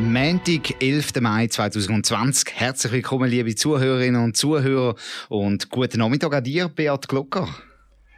Montag, 0.00 0.82
11. 0.82 1.20
Mai 1.20 1.46
2020. 1.46 2.54
Herzlich 2.54 2.92
willkommen, 2.92 3.28
liebe 3.28 3.54
Zuhörerinnen 3.54 4.24
und 4.24 4.36
Zuhörer 4.36 4.94
und 5.28 5.68
guten 5.68 5.98
Nachmittag 5.98 6.34
an 6.34 6.42
dir, 6.42 6.68
Beat 6.68 7.06
Glocker. 7.06 7.48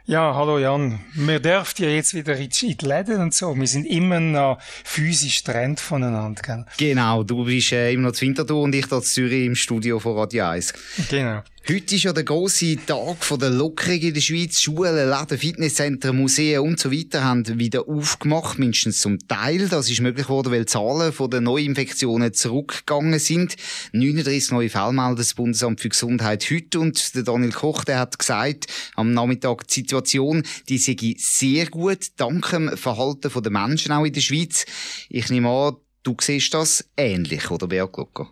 Ja, 0.05 0.33
hallo 0.33 0.59
Jan. 0.59 0.99
Wir 1.13 1.39
dürfen 1.39 1.83
ja 1.83 1.89
jetzt 1.89 2.13
wieder 2.13 2.35
in 2.37 2.49
die 2.49 2.75
Läden 2.81 3.21
und 3.21 3.33
so. 3.33 3.55
Wir 3.55 3.67
sind 3.67 3.85
immer 3.85 4.19
noch 4.19 4.59
physisch 4.61 5.43
getrennt 5.43 5.79
voneinander, 5.79 6.41
gell? 6.41 6.65
Genau, 6.77 7.23
du 7.23 7.43
bist 7.45 7.71
äh, 7.73 7.91
immer 7.91 8.09
noch 8.09 8.11
zu 8.13 8.25
Winterthur 8.25 8.61
und 8.61 8.73
ich 8.75 8.85
hier 8.85 8.97
in 8.97 9.03
Zürich 9.03 9.45
im 9.45 9.55
Studio 9.55 9.99
von 9.99 10.17
Radio 10.17 10.45
1. 10.45 10.73
Genau. 11.09 11.41
Heute 11.65 11.95
ist 11.95 12.03
ja 12.03 12.11
der 12.11 12.25
grosse 12.25 12.75
Tag 12.75 13.25
der 13.39 13.49
Lockerung 13.49 13.97
in 13.97 14.13
der 14.13 14.19
Schweiz. 14.19 14.59
Schulen, 14.59 15.09
Läden, 15.09 15.37
Fitnesszentren, 15.37 16.17
Museen 16.17 16.59
und 16.59 16.77
so 16.77 16.91
weiter 16.91 17.23
haben 17.23 17.57
wieder 17.57 17.87
aufgemacht, 17.87 18.59
mindestens 18.59 18.99
zum 18.99 19.17
Teil. 19.29 19.69
Das 19.69 19.89
ist 19.89 20.01
möglich 20.01 20.27
geworden, 20.27 20.51
weil 20.51 20.65
die 20.65 20.65
Zahlen 20.65 21.13
von 21.13 21.31
den 21.31 21.45
Neuinfektionen 21.45 22.33
zurückgegangen 22.33 23.17
sind. 23.17 23.55
39 23.93 24.51
neue 24.51 24.69
Fälle 24.69 24.91
meldet 24.91 25.19
das 25.19 25.35
Bundesamt 25.35 25.79
für 25.79 25.87
Gesundheit 25.87 26.45
heute 26.51 26.81
und 26.81 27.15
der 27.15 27.23
Daniel 27.23 27.53
Koch, 27.53 27.85
der 27.85 27.97
hat 27.97 28.19
gesagt, 28.19 28.65
am 28.95 29.13
Nachmittag 29.13 29.65
die 29.67 29.73
Situation, 29.75 30.43
die 30.67 30.77
sei 30.77 31.15
sehr 31.17 31.67
gut, 31.67 32.07
dank 32.17 32.49
dem 32.49 32.75
Verhalten 32.75 33.31
der 33.41 33.51
Menschen 33.53 33.93
auch 33.93 34.03
in 34.03 34.11
der 34.11 34.19
Schweiz. 34.19 34.65
Ich 35.07 35.29
nehme 35.29 35.47
an, 35.47 35.77
du 36.03 36.17
siehst 36.19 36.53
das 36.53 36.83
ähnlich, 36.97 37.49
oder 37.49 37.67
Beat 37.67 37.93
Glocker? 37.93 38.29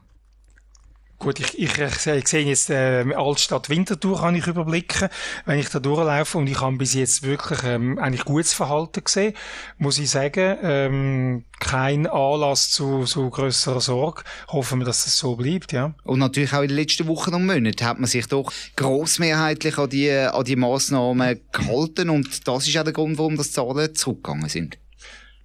Gut, 1.22 1.40
ich, 1.40 1.60
ich, 1.60 1.78
ich, 1.78 2.28
sehe 2.28 2.44
jetzt 2.46 2.72
äh, 2.72 3.06
Altstadt 3.16 3.70
Winterthur 3.70 4.22
kann 4.22 4.34
ich 4.34 4.48
überblicken, 4.48 5.08
wenn 5.46 5.60
ich 5.60 5.70
da 5.70 5.80
durchlaufe 5.80 6.40
und 6.40 6.48
ich 6.48 6.60
habe 6.60 6.78
bis 6.78 6.96
jetzt 6.96 7.22
wirklich 7.22 7.60
ähm, 7.64 8.00
eigentlich 8.00 8.26
gutes 8.26 8.54
Verhalten 8.54 9.04
gesehen, 9.04 9.36
muss 9.78 10.00
ich 10.00 10.10
sagen. 10.10 10.58
Ähm, 10.64 11.46
kein 11.60 12.08
Anlass 12.08 12.72
zu, 12.72 13.04
zu 13.04 13.30
grösserer 13.30 13.82
Sorge. 13.82 14.24
Hoffen 14.48 14.80
wir, 14.80 14.86
dass 14.86 15.06
es 15.06 15.16
so 15.16 15.36
bleibt, 15.36 15.74
ja. 15.74 15.94
Und 16.06 16.18
natürlich 16.18 16.54
auch 16.54 16.64
in 16.64 16.70
den 16.70 16.78
letzten 16.78 17.08
Wochen 17.08 17.36
und 17.36 17.46
Monaten 17.46 17.86
hat 17.86 18.00
man 18.00 18.10
sich 18.10 18.26
doch 18.26 18.52
grossmehrheitlich 18.76 19.78
an 19.78 19.92
die, 19.92 20.10
an 20.10 20.44
die 20.44 20.56
Massnahmen 20.56 21.40
gehalten 21.52 22.10
und 22.10 22.48
das 22.48 22.68
ist 22.68 22.76
auch 22.80 22.84
der 22.84 22.94
Grund, 22.94 23.20
warum 23.20 23.38
das 23.38 23.52
Zahlen 23.52 23.94
zurückgegangen 23.94 24.50
sind. 24.50 24.81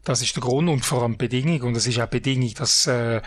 Das 0.07 0.23
ist 0.23 0.37
der 0.37 0.41
Grund 0.41 0.69
und 0.69 0.85
vor 0.85 1.03
allem 1.03 1.15
die 1.15 1.27
Bedingung. 1.27 1.63
Und 1.63 1.77
es 1.77 1.89
ist 1.89 1.99
auch 1.99 2.07
Bedingung, 2.07 2.55
dass, 2.55 2.87
äh, 2.87 3.21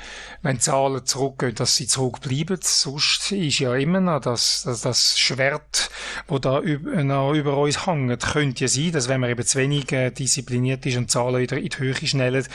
wenn 0.44 0.62
Zahlen 0.62 1.06
zurückgehen, 1.06 1.54
dass 1.54 1.76
sie 1.76 1.88
zurückbleiben. 1.88 2.58
Sonst 2.62 3.34
ist 3.34 3.60
ja 3.60 3.76
immer 3.76 4.00
noch 4.00 4.22
das, 4.22 4.64
das, 4.64 4.80
das 4.80 5.20
Schwert, 5.20 5.90
wo 6.30 6.40
da 6.40 6.62
über, 6.62 7.04
noch 7.04 7.34
über 7.34 7.58
uns 7.58 7.86
hängt, 7.86 8.26
könnte 8.26 8.64
ja 8.64 8.70
sein, 8.70 8.94
dass 8.94 9.10
wenn 9.10 9.20
man 9.20 9.30
eben 9.30 9.46
zu 9.46 9.58
wenig 9.58 9.92
äh, 9.92 10.12
diszipliniert 10.12 10.86
ist 10.86 10.96
und 10.96 11.12
Zahlen 11.12 11.42
wieder 11.42 11.58
in 11.58 11.68
die 11.68 11.78
Höhe 11.78 11.96
schnellen, 11.96 12.48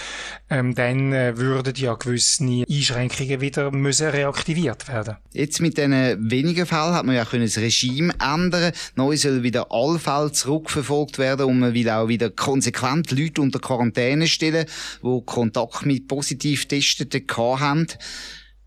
ähm, 0.48 0.74
dann 0.74 1.12
äh, 1.12 1.36
würden 1.36 1.74
ja 1.76 1.92
gewisse 1.92 2.44
Einschränkungen 2.44 3.42
wieder 3.42 3.72
müssen 3.72 4.08
reaktiviert 4.08 4.88
werden. 4.88 5.16
Jetzt 5.32 5.60
mit 5.60 5.76
diesen 5.76 6.30
wenigen 6.30 6.64
Fällen 6.64 6.94
hat 6.94 7.04
man 7.04 7.14
ja 7.14 7.26
können 7.26 7.44
das 7.44 7.58
Regime 7.58 8.14
ändern. 8.18 8.72
Neu 8.94 9.18
soll 9.18 9.42
wieder 9.42 9.66
alle 9.70 9.98
Fälle 9.98 10.32
zurückverfolgt 10.32 11.18
werden 11.18 11.44
und 11.44 11.58
man 11.58 11.74
will 11.74 11.90
auch 11.90 12.08
wieder 12.08 12.30
konsequent 12.30 13.10
Leute 13.10 13.42
unter 13.42 13.58
Quarantäne 13.58 14.13
Quarantäne 14.14 14.26
stellen, 14.26 14.66
die 15.02 15.22
Kontakt 15.26 15.86
mit 15.86 16.08
positiv 16.08 16.66
Testeten 16.66 17.26
haben. 17.36 17.86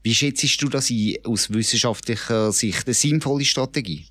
Wie 0.04 0.14
schätzt 0.14 0.62
du 0.62 0.70
das 0.70 0.92
aus 1.26 1.52
wissenschaftlicher 1.52 2.52
Sicht? 2.52 2.86
Eine 2.86 2.94
sinnvolle 2.94 3.46
Strategie? 3.46 4.08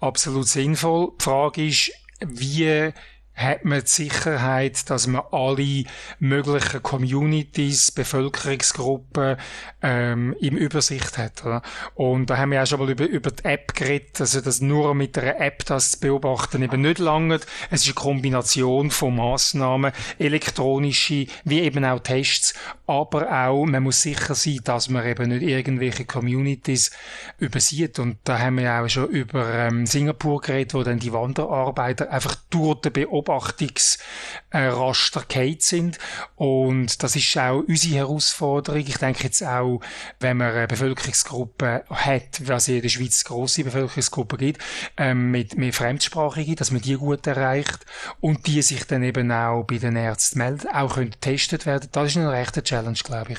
Absolut 0.00 0.48
sinnvoll. 0.48 1.12
Die 1.18 1.24
Frage 1.24 1.66
ist, 1.66 1.92
wie 2.24 2.92
hat 3.36 3.66
man 3.66 3.80
die 3.80 3.86
Sicherheit, 3.86 4.88
dass 4.88 5.06
man 5.06 5.22
alle 5.30 5.84
möglichen 6.18 6.82
Communities, 6.82 7.92
Bevölkerungsgruppen 7.92 9.36
ähm, 9.82 10.34
im 10.40 10.56
Übersicht 10.56 11.18
hat. 11.18 11.44
Oder? 11.44 11.62
Und 11.94 12.30
da 12.30 12.38
haben 12.38 12.52
wir 12.52 12.62
auch 12.62 12.66
schon 12.66 12.80
mal 12.80 12.90
über, 12.90 13.04
über 13.04 13.30
die 13.30 13.44
App 13.44 13.74
geredet, 13.74 14.18
also 14.20 14.40
dass 14.40 14.62
nur 14.62 14.94
mit 14.94 15.18
einer 15.18 15.38
App 15.38 15.66
das 15.66 15.92
zu 15.92 16.00
beobachten 16.00 16.62
eben 16.62 16.80
nicht 16.80 16.98
lange. 16.98 17.38
Es 17.70 17.82
ist 17.82 17.88
eine 17.88 17.94
Kombination 17.94 18.90
von 18.90 19.14
Massnahmen, 19.16 19.92
elektronische, 20.18 21.26
wie 21.44 21.60
eben 21.60 21.84
auch 21.84 22.00
Tests, 22.00 22.54
aber 22.86 23.30
auch, 23.30 23.66
man 23.66 23.82
muss 23.82 24.00
sicher 24.00 24.34
sein, 24.34 24.60
dass 24.64 24.88
man 24.88 25.04
eben 25.04 25.28
nicht 25.28 25.42
irgendwelche 25.42 26.06
Communities 26.06 26.90
übersieht. 27.38 27.98
Und 27.98 28.16
da 28.24 28.38
haben 28.38 28.58
wir 28.58 28.72
auch 28.72 28.88
schon 28.88 29.08
über 29.08 29.52
ähm, 29.52 29.84
Singapur 29.84 30.40
geredet, 30.40 30.72
wo 30.72 30.82
dann 30.82 30.98
die 30.98 31.12
Wanderarbeiter 31.12 32.10
einfach 32.10 32.36
durch 32.48 32.80
den 32.80 32.92
Beobachten 32.92 33.25
Beobachtungsraster 33.26 35.24
äh, 35.30 35.56
sind. 35.58 35.98
Und 36.36 37.02
das 37.02 37.16
ist 37.16 37.36
auch 37.36 37.62
unsere 37.66 37.96
Herausforderung. 37.96 38.80
Ich 38.80 38.96
denke 38.98 39.24
jetzt 39.24 39.42
auch, 39.42 39.80
wenn 40.20 40.38
man 40.38 40.54
eine 40.54 40.66
Bevölkerungsgruppe 40.66 41.84
hat, 41.90 42.46
was 42.46 42.68
in 42.68 42.80
der 42.80 42.88
Schweiz 42.88 43.24
grosse 43.24 43.64
Bevölkerungsgruppen 43.64 44.38
gibt, 44.38 44.62
ähm, 44.96 45.30
mit, 45.30 45.58
mit 45.58 45.74
Fremdsprachigen, 45.74 46.56
dass 46.56 46.70
man 46.70 46.80
die 46.80 46.94
gut 46.94 47.26
erreicht 47.26 47.84
und 48.20 48.46
die 48.46 48.62
sich 48.62 48.84
dann 48.84 49.02
eben 49.02 49.30
auch 49.30 49.64
bei 49.64 49.76
den 49.78 49.96
Ärzten 49.96 50.38
melden, 50.38 50.68
auch 50.68 50.94
können 50.94 51.10
getestet 51.10 51.66
werden. 51.66 51.90
Das 51.92 52.08
ist 52.08 52.16
eine 52.16 52.30
rechte 52.30 52.62
Challenge, 52.62 52.98
glaube 53.04 53.32
ich. 53.32 53.38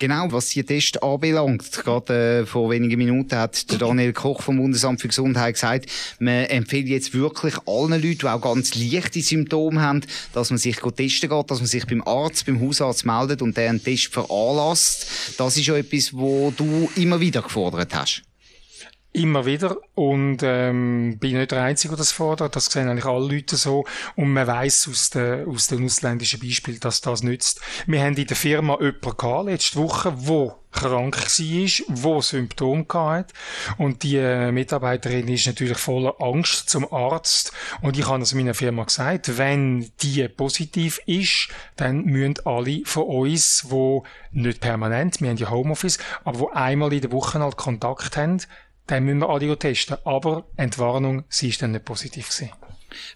Genau, 0.00 0.30
was 0.30 0.50
die 0.50 0.62
Tests 0.62 0.96
anbelangt, 0.98 1.72
gerade 1.72 2.42
äh, 2.42 2.46
vor 2.46 2.70
wenigen 2.70 2.98
Minuten 2.98 3.34
hat 3.34 3.68
der 3.68 3.78
Daniel 3.78 4.12
Koch 4.12 4.42
vom 4.42 4.58
Bundesamt 4.58 5.00
für 5.00 5.08
Gesundheit 5.08 5.54
gesagt, 5.54 5.86
man 6.20 6.44
empfiehlt 6.44 6.86
jetzt 6.86 7.14
wirklich 7.14 7.56
allen 7.66 8.00
Leuten, 8.00 8.18
die 8.18 8.26
auch 8.26 8.40
ganz 8.40 8.76
leichte 8.76 9.20
Symptome 9.20 9.80
haben, 9.80 10.02
dass 10.34 10.50
man 10.50 10.58
sich 10.58 10.76
testen 10.76 11.30
geht, 11.30 11.50
dass 11.50 11.58
man 11.58 11.66
sich 11.66 11.84
beim 11.84 12.02
Arzt, 12.06 12.46
beim 12.46 12.60
Hausarzt 12.60 13.06
meldet 13.06 13.42
und 13.42 13.56
der 13.56 13.70
einen 13.70 13.82
Test 13.82 14.12
veranlasst. 14.12 15.08
Das 15.36 15.56
ist 15.56 15.66
ja 15.66 15.76
etwas, 15.76 16.14
wo 16.14 16.52
du 16.56 16.88
immer 16.94 17.18
wieder 17.18 17.42
gefordert 17.42 17.92
hast. 17.92 18.22
Immer 19.12 19.46
wieder. 19.46 19.76
Und 19.94 20.38
ähm, 20.42 21.18
bin 21.18 21.38
nicht 21.38 21.50
der 21.50 21.62
Einzige, 21.62 21.92
der 21.92 21.98
das 21.98 22.12
fordert. 22.12 22.54
Das 22.56 22.66
sehen 22.66 22.88
eigentlich 22.88 23.06
alle 23.06 23.34
Leute 23.34 23.56
so. 23.56 23.84
Und 24.16 24.32
man 24.32 24.46
weiß 24.46 24.88
aus, 24.90 25.10
den, 25.10 25.48
aus 25.48 25.66
den 25.66 25.84
ausländischen 25.84 26.40
Beispielen, 26.40 26.80
dass 26.80 27.00
das 27.00 27.22
nützt. 27.22 27.60
Wir 27.86 28.02
haben 28.02 28.16
in 28.16 28.26
der 28.26 28.36
Firma 28.36 28.78
jemanden 28.78 29.16
gehabt, 29.16 29.46
letzte 29.46 29.78
Woche, 29.78 30.12
wo 30.16 30.54
krank 30.72 31.16
war, 31.16 31.86
wo 31.88 32.20
Symptome 32.20 32.84
hatte. 32.92 33.34
Und 33.78 34.02
die 34.02 34.16
äh, 34.16 34.52
Mitarbeiterin 34.52 35.26
ist 35.28 35.46
natürlich 35.46 35.78
voller 35.78 36.14
Angst 36.20 36.68
zum 36.68 36.92
Arzt. 36.92 37.52
Und 37.80 37.98
ich 37.98 38.06
habe 38.06 38.22
es 38.22 38.34
meiner 38.34 38.54
Firma 38.54 38.84
gesagt, 38.84 39.38
wenn 39.38 39.90
die 40.02 40.28
positiv 40.28 41.00
ist, 41.06 41.48
dann 41.76 42.04
müssen 42.04 42.34
alle 42.44 42.82
von 42.84 43.04
uns, 43.04 43.66
wo 43.68 44.04
nicht 44.30 44.60
permanent, 44.60 45.20
wir 45.20 45.30
haben 45.30 45.36
ja 45.38 45.50
Homeoffice, 45.50 45.98
aber 46.24 46.38
wo 46.38 46.48
einmal 46.50 46.92
in 46.92 47.00
der 47.00 47.12
Woche 47.12 47.40
halt 47.40 47.56
Kontakt 47.56 48.16
haben, 48.16 48.42
dann 48.88 49.04
müssen 49.04 49.20
wir 49.20 49.28
alle 49.28 49.58
testen. 49.58 49.98
Aber 50.04 50.46
Entwarnung, 50.56 51.24
sie 51.28 51.50
ist 51.50 51.62
dann 51.62 51.72
nicht 51.72 51.84
positiv 51.84 52.28
gewesen. 52.28 52.50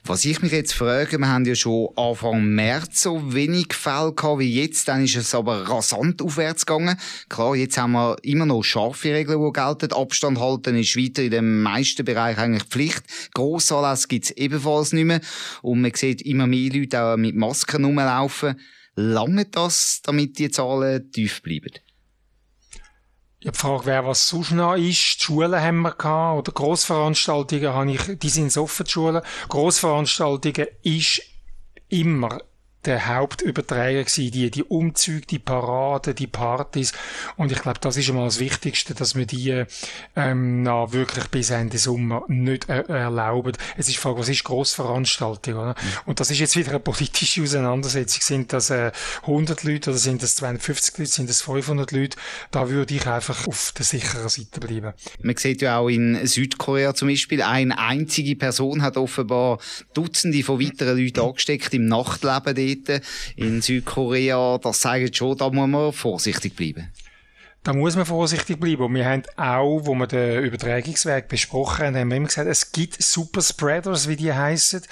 Was 0.05 0.27
ich 0.27 0.43
mich 0.43 0.53
jetzt 0.53 0.75
frage, 0.75 1.19
wir 1.19 1.29
haben 1.29 1.47
ja 1.47 1.55
schon 1.55 1.89
Anfang 1.97 2.45
März 2.45 3.03
so 3.03 3.33
wenig 3.33 3.73
Fälle 3.73 4.13
gehabt 4.13 4.39
wie 4.39 4.61
jetzt, 4.61 4.87
dann 4.87 5.03
ist 5.03 5.17
es 5.17 5.35
aber 5.35 5.67
rasant 5.67 6.21
aufwärts 6.21 6.67
gegangen. 6.67 6.99
Klar, 7.31 7.57
jetzt 7.57 7.79
haben 7.79 7.93
wir 7.93 8.17
immer 8.23 8.45
noch 8.45 8.63
scharfe 8.63 9.15
Regeln, 9.15 9.43
die 9.43 9.53
gelten. 9.53 9.93
Abstand 9.93 10.39
halten 10.39 10.77
ist 10.77 10.97
weiter 10.97 11.23
in 11.23 11.31
den 11.31 11.63
meisten 11.63 12.05
Bereichen 12.05 12.41
eigentlich 12.41 12.65
Pflicht. 12.65 13.03
Grossanlässe 13.33 14.09
gibt 14.09 14.27
es 14.27 14.31
ebenfalls 14.33 14.93
nicht 14.93 15.07
mehr. 15.07 15.23
Und 15.63 15.81
man 15.81 15.95
sieht 15.95 16.21
immer 16.21 16.47
mehr 16.47 16.71
Leute 16.71 17.03
auch 17.03 17.17
mit 17.17 17.35
Masken 17.35 17.85
rumlaufen. 17.85 18.61
Lange 18.95 19.47
das, 19.47 20.03
damit 20.05 20.39
die 20.39 20.51
Zahlen 20.51 21.11
tief 21.13 21.43
bleiben? 21.43 21.73
Ja, 23.43 23.51
die 23.51 23.59
Frage 23.59 23.87
wäre, 23.87 24.07
was 24.07 24.29
sonst 24.29 24.53
noch 24.53 24.77
ist. 24.77 25.17
Die 25.19 25.25
Schulen 25.25 25.61
haben 25.61 25.81
wir 25.81 25.91
gehabt, 25.91 26.39
oder 26.39 26.53
Grossveranstaltungen 26.53 27.73
habe 27.73 27.91
ich, 27.91 28.19
die 28.21 28.29
sind 28.29 28.57
offen, 28.57 28.85
die 28.85 28.91
Schulen. 28.93 29.21
Grossveranstaltungen 29.49 30.69
ist 30.85 31.23
immer 31.89 32.39
der 32.85 33.07
Hauptüberträger 33.07 34.05
gewesen, 34.05 34.31
die, 34.31 34.51
die 34.51 34.65
Umzüge, 34.65 35.27
die 35.27 35.39
Paraden, 35.39 36.15
die 36.15 36.27
Partys. 36.27 36.93
Und 37.37 37.53
ich 37.53 37.63
glaube, 37.63 37.79
das 37.81 37.97
ist 37.97 38.09
einmal 38.09 38.25
das 38.25 38.41
Wichtigste, 38.41 38.95
dass 38.95 39.15
wir 39.15 39.27
die 39.27 39.65
ähm, 40.17 40.63
na, 40.63 40.93
wirklich 40.93 41.29
bis 41.29 41.51
Ende 41.51 41.79
Sommer 41.79 42.25
nicht 42.29 42.69
er 42.69 42.89
erlauben. 42.89 43.53
Es 43.77 43.89
ist 43.89 43.99
Frage, 43.99 44.19
was 44.19 44.29
ist 44.29 44.45
Grossveranstaltung, 44.45 45.55
oder? 45.55 45.71
Mhm. 45.71 45.99
Und 46.07 46.21
das 46.21 46.31
ist 46.31 46.41
jetzt 46.41 46.57
wieder 46.57 46.71
eine 46.71 46.81
politische 46.81 47.43
Auseinandersetzung. 47.43 48.21
Sind 48.23 48.53
das 48.53 48.71
äh, 48.71 48.91
100 49.23 49.63
Leute 49.63 49.91
oder 49.91 49.99
sind 49.99 50.23
das 50.23 50.37
250 50.37 50.99
Leute, 50.99 51.11
sind 51.11 51.29
das 51.29 51.43
500 51.43 51.93
Leute? 51.93 52.17
Da 52.51 52.69
würde 52.69 52.95
ich 52.95 53.07
einfach 53.07 53.47
auf 53.47 53.73
der 53.77 53.85
sicheren 53.85 54.29
Seite 54.29 54.61
bleiben. 54.61 54.93
Man 55.21 55.37
sieht 55.37 55.63
ja 55.63 55.79
auch 55.79 55.89
in 55.89 56.27
Südkorea 56.27 56.95
zum 56.95 57.09
Beispiel, 57.09 57.43
eine 57.43 57.79
einzige 57.79 58.37
Person 58.37 58.83
hat 58.83 58.97
offenbar 58.97 59.59
Dutzende 59.95 60.43
von 60.43 60.61
weiteren 60.61 60.99
Leuten 60.99 61.21
angesteckt 61.21 61.75
im 61.75 61.87
Nachtleben 61.87 62.55
dort 62.77 63.03
in 63.37 63.63
Südkorea. 63.63 64.59
Das 64.59 64.81
zeigt 64.81 65.17
schon, 65.17 65.37
da 65.37 65.51
muss 65.51 65.69
man 65.69 65.93
vorsichtig 65.93 66.57
bleiben. 66.57 66.89
Da 67.65 67.73
muss 67.73 67.95
man 67.95 68.05
vorsichtig 68.05 68.59
bleiben. 68.59 68.83
Und 68.83 68.95
wir 68.95 69.07
haben 69.07 69.23
auch, 69.37 69.83
wo 69.85 69.95
wir 69.95 70.09
den 70.09 70.43
Übertragungsweg 70.43 71.29
besprochen 71.29 71.87
haben, 71.87 71.97
haben 71.97 72.11
wir 72.11 72.17
immer 72.17 72.27
gesagt, 72.27 72.49
es 72.49 72.73
gibt 72.73 73.01
Superspreaders, 73.01 74.09
wie 74.09 74.17
die 74.17 74.33
heißen. 74.33 74.83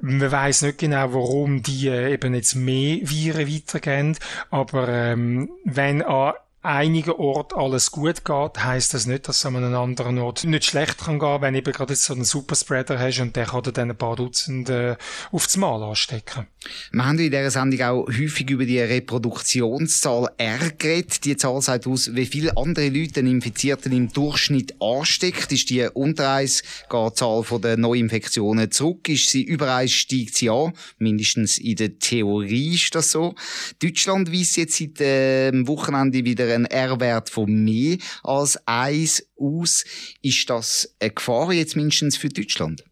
Man 0.00 0.32
weiß 0.32 0.62
nicht 0.62 0.78
genau, 0.78 1.12
warum 1.12 1.62
die 1.62 1.88
äh, 1.88 2.14
eben 2.14 2.34
jetzt 2.34 2.54
mehr 2.54 3.00
Viren 3.02 3.46
weitergehen. 3.46 4.16
Aber 4.50 4.88
ähm, 4.88 5.50
wenn 5.64 6.00
an 6.02 6.32
einigen 6.68 7.12
Ort 7.12 7.54
alles 7.54 7.90
gut 7.90 8.26
geht, 8.26 8.62
heißt 8.62 8.92
das 8.92 9.06
nicht, 9.06 9.26
dass 9.26 9.38
es 9.38 9.46
an 9.46 9.56
einem 9.56 9.74
anderen 9.74 10.18
Ort 10.18 10.44
nicht 10.44 10.64
schlecht 10.64 10.98
kann 10.98 11.18
gehen, 11.18 11.40
wenn 11.40 11.54
eben 11.54 11.72
gerade 11.72 11.94
jetzt 11.94 12.04
so 12.04 12.12
einen 12.12 12.24
Superspreader 12.24 12.98
hast 12.98 13.20
und 13.20 13.34
der 13.34 13.46
kann 13.46 13.62
dann 13.72 13.90
ein 13.90 13.96
paar 13.96 14.16
Dutzend 14.16 14.68
äh, 14.68 14.96
aufs 15.32 15.56
Mal 15.56 15.82
anstecken. 15.82 16.46
Wir 16.92 17.06
haben 17.06 17.18
in 17.18 17.30
dieser 17.30 17.50
Sendung 17.50 17.80
auch 17.80 18.06
häufig 18.06 18.50
über 18.50 18.66
die 18.66 18.80
Reproduktionszahl 18.80 20.28
R 20.36 20.58
geredet. 20.76 21.24
Die 21.24 21.36
Zahl 21.36 21.62
sagt 21.62 21.86
aus, 21.86 22.14
wie 22.14 22.26
viele 22.26 22.54
andere 22.56 22.88
Leute 22.88 23.14
den 23.14 23.28
Infizierten 23.28 23.92
im 23.92 24.12
Durchschnitt 24.12 24.74
ansteckt. 24.80 25.50
Ist 25.52 25.70
die 25.70 25.88
unter 25.94 26.32
1, 26.32 26.62
geht 26.90 27.10
die 27.10 27.14
Zahl 27.14 27.44
der 27.62 27.76
Neuinfektionen 27.78 28.70
zurück. 28.70 29.08
Ist 29.08 29.30
sie 29.30 29.42
über 29.42 29.74
1, 29.74 29.90
steigt 29.90 30.34
sie 30.34 30.50
an. 30.50 30.74
Mindestens 30.98 31.56
in 31.58 31.76
der 31.76 31.98
Theorie 31.98 32.74
ist 32.74 32.94
das 32.94 33.12
so. 33.12 33.34
Deutschland 33.82 34.30
weist 34.30 34.56
jetzt 34.58 34.76
seit 34.76 35.00
dem 35.00 35.66
Wochenende 35.66 36.24
wieder 36.24 36.57
einen 36.58 36.66
R-Wert 36.66 37.30
von 37.30 37.64
mehr 37.64 37.98
als 38.22 38.58
1 38.66 39.30
aus. 39.38 39.84
Ist 40.22 40.50
das 40.50 40.94
eine 41.00 41.10
Gefahr 41.10 41.52
jetzt 41.52 41.76
mindestens 41.76 42.16
für 42.16 42.28
Deutschland? 42.28 42.84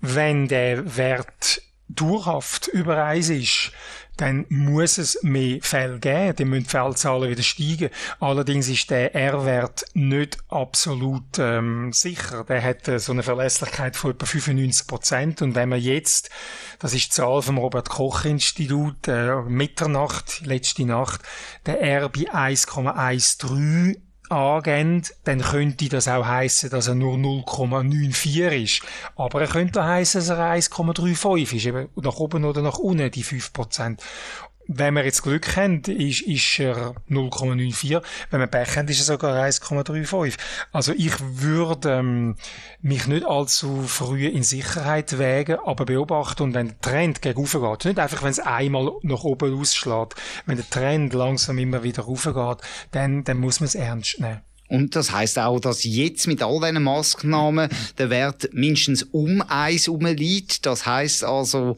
Wenn 0.00 0.48
der 0.48 0.96
Wert 0.96 1.62
dauerhaft 1.88 2.68
über 2.68 3.04
eins 3.04 3.28
ist, 3.28 3.72
dann 4.16 4.46
muss 4.48 4.98
es 4.98 5.22
mehr 5.22 5.58
Fälle 5.62 5.98
geben, 5.98 6.36
dann 6.36 6.48
müssen 6.48 6.64
die 6.64 6.70
Fällzahlen 6.70 7.30
wieder 7.30 7.42
steigen. 7.42 7.90
Allerdings 8.20 8.68
ist 8.68 8.90
der 8.90 9.14
R-Wert 9.14 9.86
nicht 9.94 10.38
absolut 10.48 11.38
ähm, 11.38 11.92
sicher. 11.92 12.44
Der 12.44 12.62
hat 12.62 12.86
äh, 12.88 12.98
so 12.98 13.12
eine 13.12 13.22
Verlässlichkeit 13.22 13.96
von 13.96 14.12
etwa 14.12 14.26
95 14.26 14.86
Prozent. 14.86 15.42
Und 15.42 15.54
wenn 15.54 15.68
man 15.68 15.80
jetzt, 15.80 16.30
das 16.78 16.94
ist 16.94 17.06
die 17.06 17.10
Zahl 17.10 17.42
vom 17.42 17.58
Robert-Koch-Institut, 17.58 19.08
äh, 19.08 19.42
Mitternacht, 19.42 20.42
letzte 20.44 20.84
Nacht, 20.84 21.22
der 21.66 21.80
R 21.80 22.08
bei 22.08 22.30
1,13 22.32 23.96
angehen, 24.30 25.02
dann 25.24 25.40
könnte 25.40 25.88
das 25.88 26.08
auch 26.08 26.24
heißen, 26.24 26.70
dass 26.70 26.88
er 26.88 26.94
nur 26.94 27.16
0,94 27.16 28.62
ist. 28.62 28.82
Aber 29.16 29.42
er 29.42 29.48
könnte 29.48 29.84
heißen, 29.84 30.20
dass 30.20 30.28
er 30.30 30.52
1,35 30.52 31.54
ist, 31.54 31.66
eben 31.66 31.88
nach 31.96 32.16
oben 32.16 32.44
oder 32.44 32.62
nach 32.62 32.78
unten, 32.78 33.10
die 33.10 33.24
5% 33.24 33.98
wenn 34.66 34.94
wir 34.94 35.04
jetzt 35.04 35.22
Glück 35.22 35.56
haben, 35.56 35.82
ist, 35.82 36.22
ist 36.22 36.58
er 36.58 36.94
0,94. 37.10 38.02
Wenn 38.30 38.40
wir 38.40 38.46
Pech 38.46 38.76
haben, 38.76 38.88
ist 38.88 39.00
er 39.00 39.04
sogar 39.04 39.44
1,35. 39.44 40.34
Also 40.72 40.92
ich 40.92 41.12
würde 41.20 41.92
ähm, 41.92 42.36
mich 42.80 43.06
nicht 43.06 43.26
allzu 43.26 43.82
früh 43.82 44.26
in 44.26 44.42
Sicherheit 44.42 45.18
wägen, 45.18 45.58
aber 45.64 45.84
beobachten 45.84 46.44
und 46.44 46.54
wenn 46.54 46.68
der 46.68 46.80
Trend 46.80 47.22
gegen 47.22 47.44
geht, 47.44 47.84
nicht 47.84 47.98
einfach, 47.98 48.22
wenn 48.22 48.30
es 48.30 48.40
einmal 48.40 48.92
nach 49.02 49.24
oben 49.24 49.58
ausschlägt, 49.60 50.14
wenn 50.46 50.56
der 50.56 50.68
Trend 50.68 51.12
langsam 51.12 51.58
immer 51.58 51.82
wieder 51.82 52.04
raufgeht, 52.04 52.58
dann, 52.92 53.24
dann 53.24 53.38
muss 53.38 53.60
man 53.60 53.66
es 53.66 53.74
ernst 53.74 54.20
nehmen. 54.20 54.40
Und 54.68 54.96
das 54.96 55.12
heißt 55.12 55.38
auch, 55.38 55.60
dass 55.60 55.84
jetzt 55.84 56.26
mit 56.26 56.42
all 56.42 56.58
diesen 56.60 56.82
Maßnahmen 56.82 57.68
der 57.98 58.10
Wert 58.10 58.48
mindestens 58.52 59.02
um 59.02 59.42
eins 59.42 59.86
liegt. 59.86 60.64
Das 60.64 60.86
heißt 60.86 61.22
also, 61.22 61.76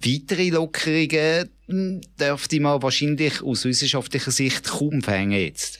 weitere 0.00 0.50
Lockerungen 0.50 1.50
dürfte 1.68 2.60
man 2.60 2.82
wahrscheinlich 2.82 3.42
aus 3.42 3.64
wissenschaftlicher 3.64 4.30
Sicht 4.30 4.64
kaum 4.64 5.02
verhängen 5.02 5.40
jetzt. 5.40 5.78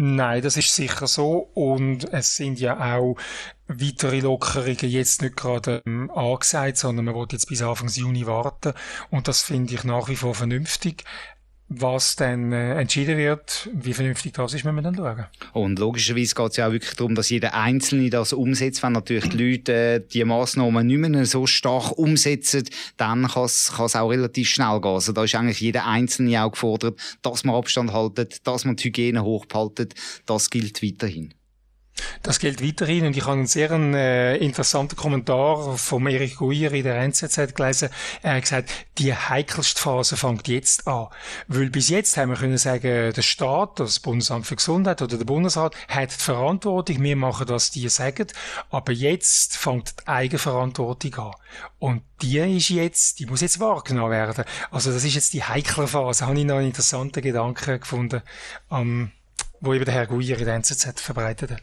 Nein, 0.00 0.42
das 0.42 0.56
ist 0.56 0.76
sicher 0.76 1.08
so. 1.08 1.50
Und 1.54 2.12
es 2.12 2.36
sind 2.36 2.60
ja 2.60 2.96
auch 2.96 3.16
weitere 3.66 4.20
Lockerungen 4.20 4.76
jetzt 4.88 5.22
nicht 5.22 5.36
gerade 5.36 5.82
ähm, 5.86 6.08
angesagt, 6.12 6.76
sondern 6.76 7.06
man 7.06 7.16
wird 7.16 7.32
jetzt 7.32 7.48
bis 7.48 7.62
Anfang 7.62 7.88
Juni 7.88 8.24
warten. 8.24 8.74
Und 9.10 9.26
das 9.26 9.42
finde 9.42 9.74
ich 9.74 9.82
nach 9.82 10.08
wie 10.08 10.14
vor 10.14 10.36
vernünftig 10.36 11.02
was 11.68 12.16
dann 12.16 12.52
äh, 12.52 12.80
entschieden 12.80 13.18
wird, 13.18 13.68
wie 13.74 13.92
vernünftig 13.92 14.32
das 14.32 14.54
ist, 14.54 14.64
müssen 14.64 14.76
wir 14.76 14.82
dann 14.82 14.96
schauen. 14.96 15.26
Und 15.52 15.78
logischerweise 15.78 16.34
geht 16.34 16.50
es 16.50 16.56
ja 16.56 16.68
auch 16.68 16.72
wirklich 16.72 16.94
darum, 16.94 17.14
dass 17.14 17.28
jeder 17.28 17.54
Einzelne 17.54 18.08
das 18.08 18.32
umsetzt. 18.32 18.82
Wenn 18.82 18.92
natürlich 18.92 19.28
die 19.28 19.36
Leute 19.36 19.72
äh, 19.72 20.00
die 20.00 20.24
Massnahmen 20.24 20.86
nicht 20.86 20.98
mehr 20.98 21.26
so 21.26 21.46
stark 21.46 21.92
umsetzen, 21.98 22.64
dann 22.96 23.28
kann 23.28 23.44
es 23.44 23.70
auch 23.78 24.08
relativ 24.08 24.48
schnell 24.48 24.80
gehen. 24.80 24.92
Also 24.92 25.12
da 25.12 25.24
ist 25.24 25.34
eigentlich 25.34 25.60
jeder 25.60 25.86
Einzelne 25.86 26.42
auch 26.42 26.52
gefordert, 26.52 26.98
dass 27.22 27.44
man 27.44 27.54
Abstand 27.54 27.92
haltet, 27.92 28.46
dass 28.46 28.64
man 28.64 28.76
die 28.76 28.84
Hygiene 28.84 29.22
hochhaltet. 29.22 29.94
Das 30.24 30.48
gilt 30.48 30.82
weiterhin. 30.82 31.34
Das 32.22 32.38
gilt 32.38 32.62
weiterhin 32.62 33.06
und 33.06 33.16
ich 33.16 33.22
habe 33.22 33.32
einen 33.32 33.46
sehr 33.46 33.70
äh, 33.70 34.36
interessanten 34.38 34.96
Kommentar 34.96 35.76
von 35.76 36.06
Erich 36.06 36.36
Guier 36.36 36.72
in 36.72 36.84
der 36.84 36.96
NZZ 37.00 37.54
gelesen. 37.54 37.90
Er 38.22 38.36
hat 38.36 38.42
gesagt, 38.42 38.70
die 38.98 39.14
heikelste 39.14 39.80
Phase 39.80 40.16
fängt 40.16 40.48
jetzt 40.48 40.86
an. 40.86 41.08
Weil 41.46 41.70
bis 41.70 41.88
jetzt 41.88 42.16
haben 42.16 42.30
wir 42.30 42.36
können 42.36 42.58
sagen, 42.58 43.12
der 43.12 43.22
Staat, 43.22 43.80
das 43.80 44.00
Bundesamt 44.00 44.46
für 44.46 44.56
Gesundheit 44.56 45.02
oder 45.02 45.16
der 45.16 45.24
Bundesrat 45.24 45.74
hat 45.88 46.10
die 46.10 46.22
Verantwortung, 46.22 47.02
wir 47.02 47.16
machen, 47.16 47.48
was 47.48 47.70
die 47.70 47.88
sagen, 47.88 48.26
aber 48.70 48.92
jetzt 48.92 49.56
fängt 49.56 49.94
die 50.00 50.08
Eigenverantwortung 50.08 51.14
an. 51.16 51.34
Und 51.78 52.02
die 52.22 52.38
ist 52.38 52.70
jetzt, 52.70 53.18
die 53.20 53.26
muss 53.26 53.40
jetzt 53.40 53.60
wahrgenommen 53.60 54.10
werden. 54.10 54.44
Also 54.70 54.92
das 54.92 55.04
ist 55.04 55.14
jetzt 55.14 55.32
die 55.32 55.44
heikle 55.44 55.86
Phase. 55.86 56.26
Habe 56.26 56.38
ich 56.38 56.44
noch 56.44 56.56
einen 56.56 56.66
interessanten 56.66 57.22
Gedanken 57.22 57.80
gefunden. 57.80 58.22
Ähm, 58.70 59.12
wo 59.60 59.74
eben 59.74 59.84
der 59.84 59.94
Herr 59.94 60.06
Guier 60.06 60.38
in 60.38 60.44
der 60.44 60.54
NZZ 60.54 61.00
verbreitet 61.00 61.50
hat. 61.50 61.62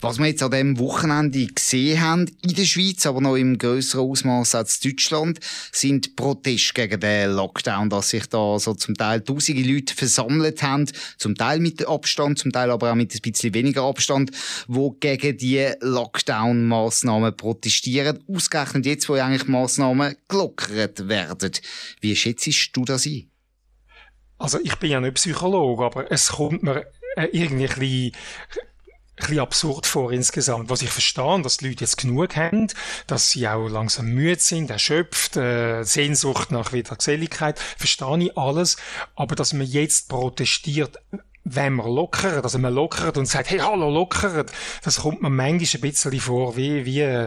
Was 0.00 0.18
wir 0.18 0.26
jetzt 0.26 0.42
an 0.42 0.50
diesem 0.50 0.78
Wochenende 0.78 1.46
gesehen 1.46 2.00
haben, 2.00 2.26
in 2.42 2.54
der 2.54 2.64
Schweiz, 2.64 3.06
aber 3.06 3.20
noch 3.20 3.36
im 3.36 3.56
grösseren 3.58 4.10
Ausmaß 4.10 4.54
als 4.54 4.80
Deutschland, 4.80 5.40
sind 5.72 6.16
Proteste 6.16 6.74
gegen 6.74 7.00
den 7.00 7.30
Lockdown, 7.32 7.88
dass 7.88 8.10
sich 8.10 8.26
da 8.26 8.58
so 8.58 8.74
zum 8.74 8.94
Teil 8.94 9.22
tausende 9.22 9.62
Leute 9.62 9.94
versammelt 9.94 10.62
haben, 10.62 10.86
zum 11.16 11.34
Teil 11.34 11.60
mit 11.60 11.86
Abstand, 11.86 12.38
zum 12.38 12.52
Teil 12.52 12.70
aber 12.70 12.92
auch 12.92 12.96
mit 12.96 13.14
ein 13.14 13.20
bisschen 13.20 13.54
weniger 13.54 13.82
Abstand, 13.82 14.30
wo 14.68 14.90
gegen 14.92 15.36
die 15.38 15.66
Lockdown-Massnahmen 15.80 17.36
protestieren, 17.36 18.22
ausgerechnet 18.28 18.86
jetzt, 18.86 19.08
wo 19.08 19.14
eigentlich 19.14 19.48
Massnahmen 19.48 20.14
gelockert 20.28 21.08
werden. 21.08 21.52
Wie 22.00 22.14
schätzt 22.14 22.70
du 22.72 22.84
das 22.84 23.06
ein? 23.06 23.30
Also 24.38 24.58
ich 24.62 24.74
bin 24.76 24.90
ja 24.90 25.00
nicht 25.00 25.14
Psychologe, 25.14 25.84
aber 25.84 26.10
es 26.10 26.28
kommt 26.28 26.62
mir 26.62 26.86
äh, 27.16 27.26
irgendwie 27.32 27.66
ein 27.66 27.78
bisschen, 27.78 28.12
ein 29.16 29.16
bisschen 29.16 29.38
absurd 29.40 29.86
vor 29.86 30.12
insgesamt. 30.12 30.70
Was 30.70 30.82
ich 30.82 30.90
verstehe, 30.90 31.42
dass 31.42 31.58
die 31.58 31.68
Leute 31.68 31.84
jetzt 31.84 31.98
genug 31.98 32.36
haben, 32.36 32.68
dass 33.06 33.30
sie 33.30 33.46
auch 33.48 33.68
langsam 33.68 34.06
müde 34.06 34.40
sind, 34.40 34.70
erschöpft, 34.70 35.36
äh, 35.36 35.82
Sehnsucht 35.82 36.50
nach 36.50 36.72
wieder 36.72 36.96
Geselligkeit, 36.96 37.58
verstehe 37.58 38.24
ich 38.24 38.38
alles. 38.38 38.76
Aber 39.16 39.34
dass 39.34 39.52
man 39.52 39.66
jetzt 39.66 40.08
protestiert, 40.08 40.98
wenn 41.44 41.74
man 41.74 41.90
lockert, 41.90 42.44
also 42.44 42.58
man 42.58 42.74
lockert 42.74 43.16
und 43.16 43.26
sagt, 43.26 43.50
hey, 43.50 43.58
hallo, 43.58 43.90
lockert, 43.90 44.52
das 44.84 45.00
kommt 45.00 45.22
mir 45.22 45.30
manchmal 45.30 45.52
ein 45.52 45.90
bisschen 45.90 46.20
vor, 46.20 46.56
wie, 46.56 46.84
wie, 46.84 47.26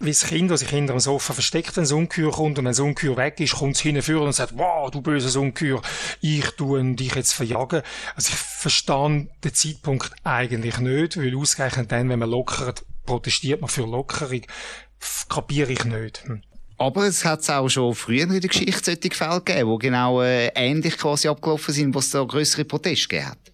wie 0.00 0.10
das 0.10 0.26
Kind, 0.26 0.50
das 0.50 0.60
sich 0.60 0.68
hinter 0.68 0.92
dem 0.92 1.00
Sofa 1.00 1.32
versteckt, 1.32 1.76
wenn 1.76 1.84
das 1.84 1.92
Ungeheuer 1.92 2.30
kommt, 2.30 2.58
und 2.58 2.64
wenn 2.64 2.72
das 2.72 2.80
Ungeheuer 2.80 3.16
weg 3.16 3.40
ist, 3.40 3.54
kommt 3.54 3.76
es 3.76 3.80
hinführen 3.80 4.26
und 4.26 4.32
sagt, 4.34 4.56
wow, 4.56 4.90
du 4.90 5.00
böses 5.00 5.36
Ungeheuer, 5.36 5.80
ich 6.20 6.50
tue 6.50 6.94
dich 6.94 7.14
jetzt 7.14 7.32
verjagen. 7.32 7.82
Also 8.14 8.30
ich 8.30 8.36
verstehe 8.36 9.28
den 9.42 9.54
Zeitpunkt 9.54 10.10
eigentlich 10.24 10.78
nicht, 10.78 11.16
weil 11.16 11.36
ausgerechnet 11.36 11.90
dann, 11.90 12.10
wenn 12.10 12.18
man 12.18 12.30
lockert, 12.30 12.84
protestiert 13.06 13.60
man 13.60 13.70
für 13.70 13.86
Lockerung, 13.86 14.42
kapiere 15.28 15.72
ich 15.72 15.84
nicht. 15.84 16.24
Hm. 16.24 16.42
Aber 16.76 17.06
es 17.06 17.24
hat 17.24 17.48
auch 17.50 17.68
schon 17.68 17.94
früher 17.94 18.24
in 18.24 18.30
der 18.30 18.40
Geschichte 18.40 18.84
solche 18.84 19.16
Fälle 19.16 19.40
gegeben, 19.40 19.78
die 19.78 19.86
genau 19.86 20.22
äh, 20.22 20.48
ähnlich 20.54 20.98
quasi 20.98 21.28
abgelaufen 21.28 21.72
sind, 21.72 21.94
was 21.94 22.10
da 22.10 22.22
größere 22.24 22.64
Proteste 22.64 23.08
gegeben 23.08 23.30
hat. 23.30 23.53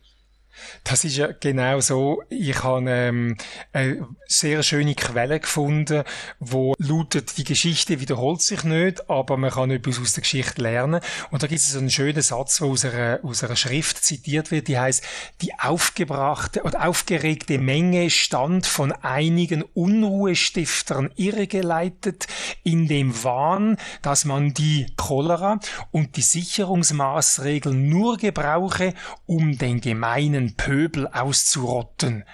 Das 0.85 1.05
ist 1.05 1.17
ja 1.17 1.29
genau 1.29 1.81
so. 1.81 2.23
Ich 2.31 2.63
habe 2.63 2.91
ähm, 2.91 3.37
eine 3.73 4.09
sehr 4.27 4.63
schöne 4.63 4.95
Quelle 4.95 5.39
gefunden, 5.39 6.05
wo 6.39 6.75
lautet, 6.79 7.37
die 7.37 7.45
Geschichte 7.45 8.01
wiederholt 8.01 8.41
sich 8.41 8.65
nicht, 8.65 9.09
aber 9.11 9.37
man 9.37 9.51
kann 9.51 9.71
etwas 9.71 10.01
aus 10.01 10.15
der 10.15 10.23
Geschichte 10.23 10.63
lernen. 10.63 11.01
Und 11.31 11.43
da 11.43 11.47
gibt 11.47 11.61
es 11.61 11.77
einen 11.77 11.91
schönen 11.91 12.23
Satz, 12.23 12.59
der 12.59 12.67
aus 12.69 12.85
einer, 12.85 13.21
aus 13.23 13.45
einer 13.45 13.57
Schrift 13.57 14.03
zitiert 14.03 14.51
wird, 14.51 14.69
die 14.69 14.79
heißt, 14.79 15.05
die 15.43 15.59
aufgebrachte 15.59 16.63
oder 16.63 16.87
aufgeregte 16.89 17.59
Menge 17.59 18.09
stand 18.11 18.67
von 18.67 18.93
einigen 18.93 19.63
Unruhestiftern 19.63 21.11
irregeleitet 21.17 22.27
in 22.63 22.89
dem 22.89 23.23
Wahn, 23.23 23.77
dass 24.03 24.25
man 24.25 24.55
die 24.55 24.87
Cholera 24.97 25.61
und 25.91 26.17
die 26.17 26.23
Sicherungsmaßregeln 26.23 27.89
nur 27.89 28.17
gebrauche, 28.17 28.95
um 29.27 29.59
den 29.59 29.81
gemeinen 29.81 30.57
Pöbel 30.57 30.70
auszurotten. 31.13 32.25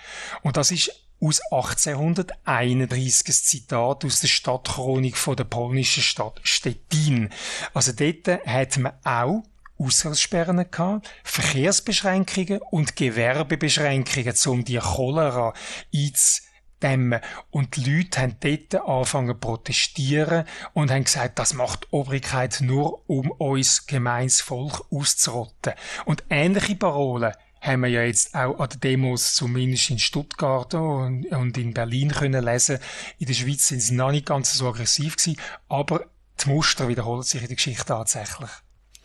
Und 0.42 0.56
das 0.56 0.70
ist 0.70 0.92
aus 1.20 1.40
1831 1.50 3.28
ein 3.28 3.32
Zitat 3.32 4.04
aus 4.04 4.20
der 4.20 4.28
Stadtchronik 4.28 5.16
von 5.16 5.36
der 5.36 5.44
polnischen 5.44 6.02
Stadt 6.02 6.40
Stettin. 6.42 7.30
Also 7.72 7.92
dort 7.92 8.28
hat 8.46 8.76
man 8.78 8.92
auch 9.02 9.42
Ausgangssperren 9.78 10.70
gehabt, 10.70 11.08
Verkehrsbeschränkungen 11.24 12.60
und 12.70 12.96
Gewerbebeschränkungen, 12.96 14.34
um 14.46 14.64
die 14.64 14.78
Cholera 14.78 15.52
einzudämmen. 15.94 17.20
Und 17.50 17.76
die 17.76 17.90
Leute 17.90 18.20
haben 18.22 18.36
dort 18.40 18.74
angefangen 18.86 19.34
zu 19.34 19.40
protestieren 19.40 20.44
und 20.72 20.90
haben 20.90 21.04
gesagt, 21.04 21.38
das 21.38 21.52
macht 21.52 21.84
die 21.84 21.88
Obrigkeit 21.94 22.60
nur, 22.62 23.08
um 23.08 23.30
uns 23.30 23.86
gemeins 23.86 24.40
Volk 24.40 24.84
auszurotten. 24.90 25.74
Und 26.06 26.24
ähnliche 26.30 26.76
Parolen 26.76 27.34
haben 27.66 27.80
wir 27.80 27.88
ja 27.88 28.02
jetzt 28.02 28.34
auch 28.34 28.58
an 28.60 28.68
den 28.68 28.80
Demos 28.80 29.34
zumindest 29.34 29.90
in 29.90 29.98
Stuttgart 29.98 30.72
und, 30.74 31.26
und 31.26 31.58
in 31.58 31.74
Berlin 31.74 32.10
können 32.10 32.44
lesen. 32.44 32.78
In 33.18 33.26
der 33.26 33.34
Schweiz 33.34 33.68
sind 33.68 33.80
sie 33.80 33.94
noch 33.94 34.12
nicht 34.12 34.26
ganz 34.26 34.54
so 34.54 34.68
aggressiv 34.68 35.16
gewesen, 35.16 35.40
aber 35.68 36.06
die 36.40 36.50
Muster 36.50 36.88
wiederholen 36.88 37.22
sich 37.22 37.42
in 37.42 37.48
der 37.48 37.56
Geschichte 37.56 37.84
tatsächlich. 37.84 38.50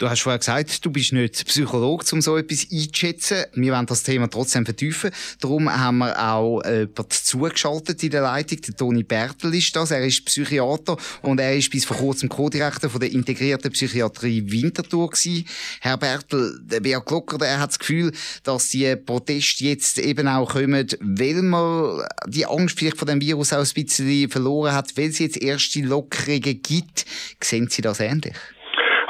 Du 0.01 0.09
hast 0.09 0.21
vorher 0.21 0.39
gesagt, 0.39 0.83
du 0.83 0.89
bist 0.89 1.13
nicht 1.13 1.45
Psychologe, 1.45 2.05
um 2.11 2.21
so 2.21 2.35
etwas 2.35 2.65
einzuschätzen. 2.71 3.45
Wir 3.53 3.71
wollen 3.71 3.85
das 3.85 4.01
Thema 4.01 4.27
trotzdem 4.27 4.65
vertiefen. 4.65 5.11
Darum 5.39 5.69
haben 5.71 5.99
wir 5.99 6.19
auch 6.19 6.63
jemanden 6.65 7.05
zugeschaltet 7.11 8.01
in 8.01 8.09
der 8.09 8.21
Leitung. 8.21 8.61
Der 8.61 8.75
Toni 8.75 9.03
Bertel 9.03 9.53
ist 9.53 9.75
das. 9.75 9.91
Er 9.91 10.03
ist 10.03 10.25
Psychiater 10.25 10.97
und 11.21 11.39
er 11.39 11.55
ist 11.55 11.69
bis 11.69 11.85
vor 11.85 11.97
kurzem 11.97 12.29
Co-Direktor 12.29 12.89
der 12.99 13.11
integrierten 13.11 13.71
Psychiatrie 13.71 14.43
Winterthur 14.51 15.11
gewesen. 15.11 15.45
Herr 15.81 15.97
Bertel, 15.97 16.59
der 16.63 16.79
Beat 16.79 17.05
Glocker, 17.05 17.37
der 17.37 17.59
hat 17.59 17.69
das 17.69 17.77
Gefühl, 17.77 18.11
dass 18.41 18.69
die 18.69 18.95
Proteste 18.95 19.65
jetzt 19.65 19.99
eben 19.99 20.27
auch 20.27 20.49
kommen, 20.49 20.87
weil 20.99 21.43
man 21.43 22.07
die 22.25 22.47
Angst 22.47 22.79
vielleicht 22.79 22.97
vor 22.97 23.05
dem 23.05 23.21
Virus 23.21 23.53
auch 23.53 23.63
ein 23.63 23.69
bisschen 23.71 24.31
verloren 24.31 24.73
hat, 24.73 24.97
weil 24.97 25.09
es 25.11 25.19
jetzt 25.19 25.39
erste 25.39 25.81
Lockerungen 25.81 26.59
gibt. 26.63 27.05
Sehen 27.39 27.67
Sie 27.69 27.83
das 27.83 27.99
ähnlich? 27.99 28.33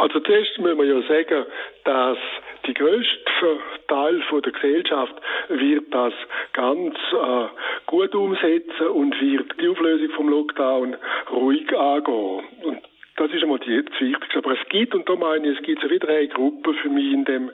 Also 0.01 0.19
zuerst 0.21 0.57
müssen 0.57 0.79
wir 0.79 0.85
ja 0.85 1.01
sagen, 1.07 1.45
dass 1.83 2.17
die 2.65 2.73
größte 2.73 3.59
Teil 3.87 4.23
der 4.31 4.51
Gesellschaft 4.51 5.13
wird 5.49 5.93
das 5.93 6.13
ganz 6.53 6.95
äh, 6.95 7.45
gut 7.85 8.15
umsetzen 8.15 8.87
und 8.87 9.21
wird 9.21 9.61
die 9.61 9.67
Auflösung 9.67 10.09
vom 10.15 10.29
Lockdown 10.29 10.95
ruhig 11.31 11.71
angehen. 11.77 12.43
Und 12.63 12.79
das 13.21 13.31
ist 13.33 13.43
einmal 13.43 13.59
das 13.59 13.67
Wichtigste. 13.67 14.37
Aber 14.37 14.53
es 14.53 14.69
gibt, 14.69 14.95
und 14.95 15.07
da 15.07 15.15
meine 15.15 15.51
ich, 15.51 15.57
es 15.59 15.63
gibt 15.63 15.81
so 15.81 15.89
wieder 15.89 16.09
eine 16.09 16.27
Gruppe 16.27 16.73
für 16.73 16.89
mich 16.89 17.13
in 17.13 17.23
dem, 17.25 17.51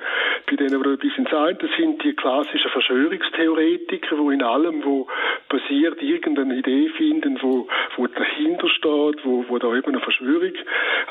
bei 0.49 0.55
denen 0.55 0.81
wir 0.81 0.91
ein 0.91 0.97
bisschen 0.97 1.27
sein, 1.29 1.57
das 1.59 1.69
sind 1.75 2.01
die 2.03 2.13
klassischen 2.13 2.71
Verschwörungstheoretiker, 2.71 4.17
wo 4.17 4.31
in 4.31 4.41
allem, 4.41 4.83
wo 4.85 5.07
passiert, 5.49 6.01
irgendeine 6.01 6.57
Idee 6.57 6.89
finden, 6.89 7.37
wo, 7.41 7.67
wo 7.97 8.07
dahinter 8.07 8.69
steht, 8.69 9.25
wo, 9.25 9.45
wo 9.49 9.57
da 9.57 9.75
eben 9.75 9.87
eine 9.87 9.99
Verschwörung 9.99 10.53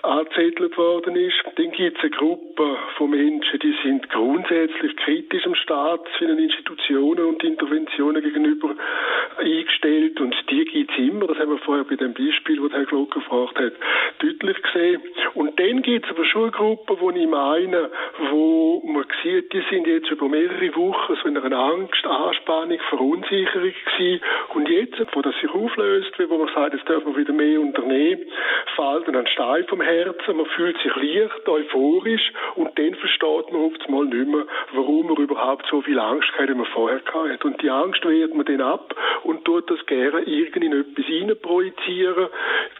angezettelt 0.02 0.76
worden 0.78 1.16
ist. 1.16 1.36
Dann 1.56 1.70
gibt 1.72 1.98
es 1.98 2.02
eine 2.02 2.10
Gruppe 2.10 2.76
von 2.96 3.10
Menschen, 3.10 3.58
die 3.58 3.74
sind 3.82 4.08
grundsätzlich 4.08 4.96
kritisch 4.96 5.46
am 5.46 5.54
Staat, 5.54 6.06
seinen 6.18 6.38
Institutionen 6.38 7.26
und 7.26 7.44
Interventionen 7.44 8.22
gegenüber 8.22 8.74
eingestellt 9.38 10.20
und 10.20 10.34
die 10.50 10.64
gibt 10.64 10.90
es 10.92 10.98
immer, 10.98 11.26
das 11.26 11.38
haben 11.38 11.50
wir 11.50 11.58
vorher 11.58 11.84
bei 11.84 11.96
dem 11.96 12.14
Beispiel, 12.14 12.60
das 12.62 12.72
Herr 12.72 12.84
Glock 12.86 13.12
gefragt 13.12 13.58
hat, 13.58 13.72
deutlich 14.18 14.45
deutlich 14.46 14.62
gesehen. 14.62 15.02
Und 15.34 15.58
dann 15.58 15.82
gibt 15.82 16.06
es 16.06 16.10
aber 16.10 16.24
Schulgruppen, 16.24 16.96
wo 17.00 17.10
ich 17.10 17.26
meine, 17.26 17.90
wo 18.30 18.82
man 18.86 19.04
sieht, 19.22 19.52
die 19.52 19.62
sind 19.70 19.86
jetzt 19.86 20.10
über 20.10 20.28
mehrere 20.28 20.74
Wochen 20.76 21.16
so 21.22 21.28
in 21.28 21.36
einer 21.36 21.58
Angst, 21.58 22.06
Anspannung, 22.06 22.78
Verunsicherung 22.88 23.72
gewesen. 23.72 24.20
Und 24.54 24.68
jetzt, 24.68 24.98
wo 25.12 25.22
das 25.22 25.34
sich 25.40 25.50
auflöst, 25.50 26.12
wo 26.28 26.38
man 26.38 26.54
sagt, 26.54 26.74
jetzt 26.74 26.88
dürfen 26.88 27.14
wir 27.14 27.20
wieder 27.20 27.32
mehr 27.32 27.60
unternehmen, 27.60 28.24
fällt 28.74 29.08
dann 29.08 29.16
ein 29.16 29.26
Stein 29.26 29.66
vom 29.68 29.80
Herzen, 29.80 30.36
man 30.36 30.46
fühlt 30.46 30.76
sich 30.78 30.94
leicht, 30.94 31.48
euphorisch 31.48 32.32
und 32.54 32.78
dann 32.78 32.94
versteht 32.94 33.52
man 33.52 33.62
oft 33.62 33.88
mal 33.88 34.04
nicht 34.04 34.28
mehr, 34.28 34.46
warum 34.72 35.06
man 35.06 35.16
überhaupt 35.16 35.66
so 35.70 35.82
viel 35.82 35.98
Angst 35.98 36.32
hatte, 36.38 36.52
wie 36.52 36.58
man 36.58 36.66
vorher 36.66 37.00
hatte. 37.04 37.46
Und 37.46 37.62
die 37.62 37.70
Angst 37.70 38.04
wehrt 38.04 38.34
man 38.34 38.46
dann 38.46 38.60
ab 38.60 38.94
und 39.24 39.44
tut 39.44 39.70
das 39.70 39.84
gerne 39.86 40.22
irgendwie 40.22 40.66
in 40.66 40.72
etwas 40.72 41.38
projizieren. 41.40 42.28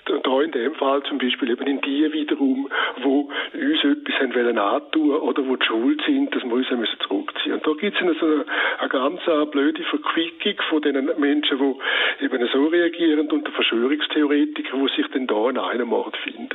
Und 0.08 0.26
da 0.26 0.40
in 0.40 0.52
dem 0.52 0.74
Fall 0.74 1.02
zum 1.04 1.18
Beispiel 1.18 1.55
eben 1.56 1.66
in 1.66 1.80
die 1.80 2.12
wiederum, 2.12 2.68
wo 3.02 3.30
uns 3.52 3.84
etwas 3.84 4.20
haben 4.20 4.34
wollen 4.34 4.58
antun 4.58 5.10
oder 5.10 5.46
wo 5.46 5.56
die 5.56 5.66
schuld 5.66 6.02
sind, 6.06 6.34
dass 6.34 6.44
wir 6.44 6.52
uns 6.52 6.70
müssen 6.70 7.00
zurückziehen. 7.06 7.54
Und 7.54 7.66
da 7.66 7.72
gibt 7.72 7.96
es 7.96 8.02
eine, 8.02 8.14
so 8.14 8.26
eine, 8.26 8.44
eine 8.78 8.88
ganz 8.88 9.20
blöde 9.50 9.82
Verquickung 9.84 10.54
von 10.68 10.82
den 10.82 11.10
Menschen, 11.18 11.58
die 11.58 12.24
eben 12.24 12.48
so 12.52 12.66
reagieren 12.66 13.28
und 13.30 13.46
der 13.46 13.52
Verschwörungstheoretiker, 13.52 14.76
die 14.76 15.02
sich 15.02 15.10
dann 15.12 15.26
da 15.26 15.50
in 15.50 15.58
einem 15.58 15.92
Ort 15.92 16.16
finden. 16.18 16.45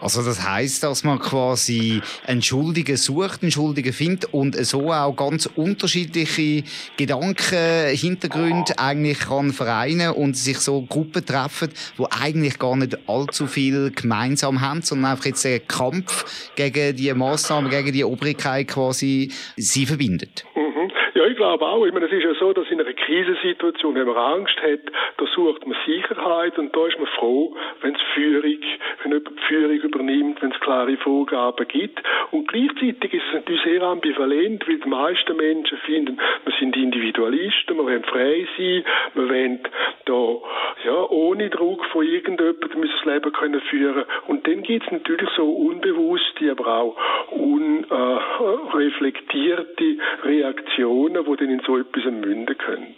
Also 0.00 0.22
das 0.22 0.46
heißt, 0.46 0.82
dass 0.82 1.04
man 1.04 1.18
quasi 1.18 2.00
einen 2.26 2.42
Schuldigen 2.42 2.96
sucht, 2.96 3.42
einen 3.42 3.50
Schuldigen 3.50 3.92
findet 3.92 4.32
und 4.32 4.56
so 4.56 4.92
auch 4.92 5.14
ganz 5.14 5.46
unterschiedliche 5.56 6.64
Gedanken, 6.96 7.94
Hintergründe 7.94 8.78
eigentlich 8.78 9.20
kann 9.20 9.52
vereinen 9.52 10.12
und 10.12 10.36
sich 10.36 10.58
so 10.58 10.82
Gruppen 10.82 11.24
treffen, 11.24 11.68
wo 11.96 12.08
eigentlich 12.10 12.58
gar 12.58 12.76
nicht 12.76 12.96
allzu 13.08 13.46
viel 13.46 13.90
gemeinsam 13.90 14.60
haben, 14.60 14.82
sondern 14.82 15.12
einfach 15.12 15.26
jetzt 15.26 15.44
einen 15.44 15.66
Kampf 15.66 16.52
gegen 16.56 16.96
die 16.96 17.12
Maßnahmen, 17.12 17.70
gegen 17.70 17.92
die 17.92 18.04
Obrigkeit 18.04 18.68
quasi 18.68 19.30
sie 19.56 19.86
verbindet. 19.86 20.44
Mhm. 20.54 20.90
Ja, 21.14 21.26
ich 21.26 21.36
glaube 21.36 21.66
auch. 21.66 21.84
Ich 21.84 21.92
meine, 21.92 22.06
es 22.06 22.12
ist 22.12 22.24
ja 22.24 22.32
so, 22.38 22.52
dass 22.52 22.66
in 22.70 22.80
einer 22.80 22.92
Krisensituation, 23.10 23.96
wenn 23.96 24.06
man 24.06 24.16
Angst 24.16 24.56
hat, 24.62 24.80
da 25.16 25.26
sucht 25.34 25.66
man 25.66 25.76
Sicherheit 25.84 26.56
und 26.58 26.74
da 26.74 26.86
ist 26.86 26.96
man 26.96 27.08
froh, 27.18 27.56
wenn 27.82 27.94
es 27.94 28.00
Führung, 28.14 28.58
wenn 29.02 29.12
jemand 29.12 29.30
die 29.30 29.42
Führung 29.48 29.76
übernimmt, 29.76 30.42
wenn 30.42 30.52
es 30.52 30.60
klare 30.60 30.96
Vorgaben 30.98 31.66
gibt. 31.66 32.00
Und 32.30 32.46
gleichzeitig 32.46 33.14
ist 33.14 33.24
es 33.26 33.34
natürlich 33.34 33.62
sehr 33.64 33.82
ambivalent, 33.82 34.66
weil 34.68 34.78
die 34.78 34.88
meisten 34.88 35.36
Menschen 35.36 35.78
finden, 35.78 36.20
wir 36.44 36.52
sind 36.60 36.76
Individualisten, 36.76 37.76
wir 37.76 37.84
wollen 37.84 38.04
frei 38.04 38.46
sein, 38.56 38.84
wir 39.14 39.28
wollen 39.28 39.60
da, 40.04 40.36
ja, 40.84 41.10
ohne 41.10 41.50
Druck 41.50 41.84
von 41.86 42.06
irgendjemandem 42.06 42.82
das 42.82 43.04
Leben 43.04 43.32
können 43.32 43.60
führen. 43.62 44.04
Und 44.28 44.46
dann 44.46 44.62
gibt 44.62 44.86
es 44.86 44.92
natürlich 44.92 45.30
so 45.36 45.50
unbewusste, 45.50 46.52
aber 46.52 46.66
auch 46.78 46.96
unreflektierte 47.32 49.96
Reaktionen, 50.24 51.24
die 51.24 51.36
dann 51.36 51.50
in 51.50 51.60
so 51.66 51.78
etwas 51.78 52.04
münden 52.04 52.56
können. 52.58 52.94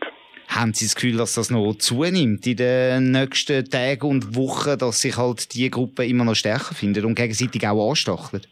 Haben 0.49 0.75
Sie 0.75 0.85
das 0.85 0.95
Gefühl, 0.95 1.17
dass 1.17 1.35
das 1.35 1.51
noch 1.51 1.75
zunimmt 1.75 2.47
in 2.47 2.57
den 2.57 3.11
nächsten 3.13 3.65
Tagen 3.65 4.07
und 4.07 4.37
Wochen, 4.37 4.79
dass 4.79 5.01
sich 5.01 5.17
halt 5.17 5.55
die 5.55 5.71
Gruppe 5.71 6.07
immer 6.07 6.25
noch 6.25 6.35
stärker 6.35 6.75
findet 6.75 7.05
und 7.05 7.15
gegenseitig 7.15 7.67
auch 7.67 7.89
anstachelt? 7.89 8.49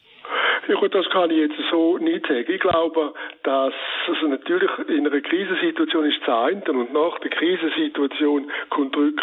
Ja 0.71 0.87
das 0.87 1.11
kann 1.11 1.31
ich 1.31 1.39
jetzt 1.39 1.57
so 1.69 1.99
nicht 1.99 2.29
sagen. 2.29 2.45
Ich 2.47 2.61
glaube, 2.61 3.13
dass 3.43 3.75
also 4.07 4.29
natürlich 4.29 4.71
in 4.87 5.05
einer 5.05 5.21
Krisensituation 5.21 6.05
ist 6.05 6.21
das 6.25 6.29
eine 6.29 6.63
und 6.79 6.93
nach 6.93 7.19
der 7.19 7.31
Krisensituation 7.31 8.49
kommt 8.69 8.95
die 8.95 9.15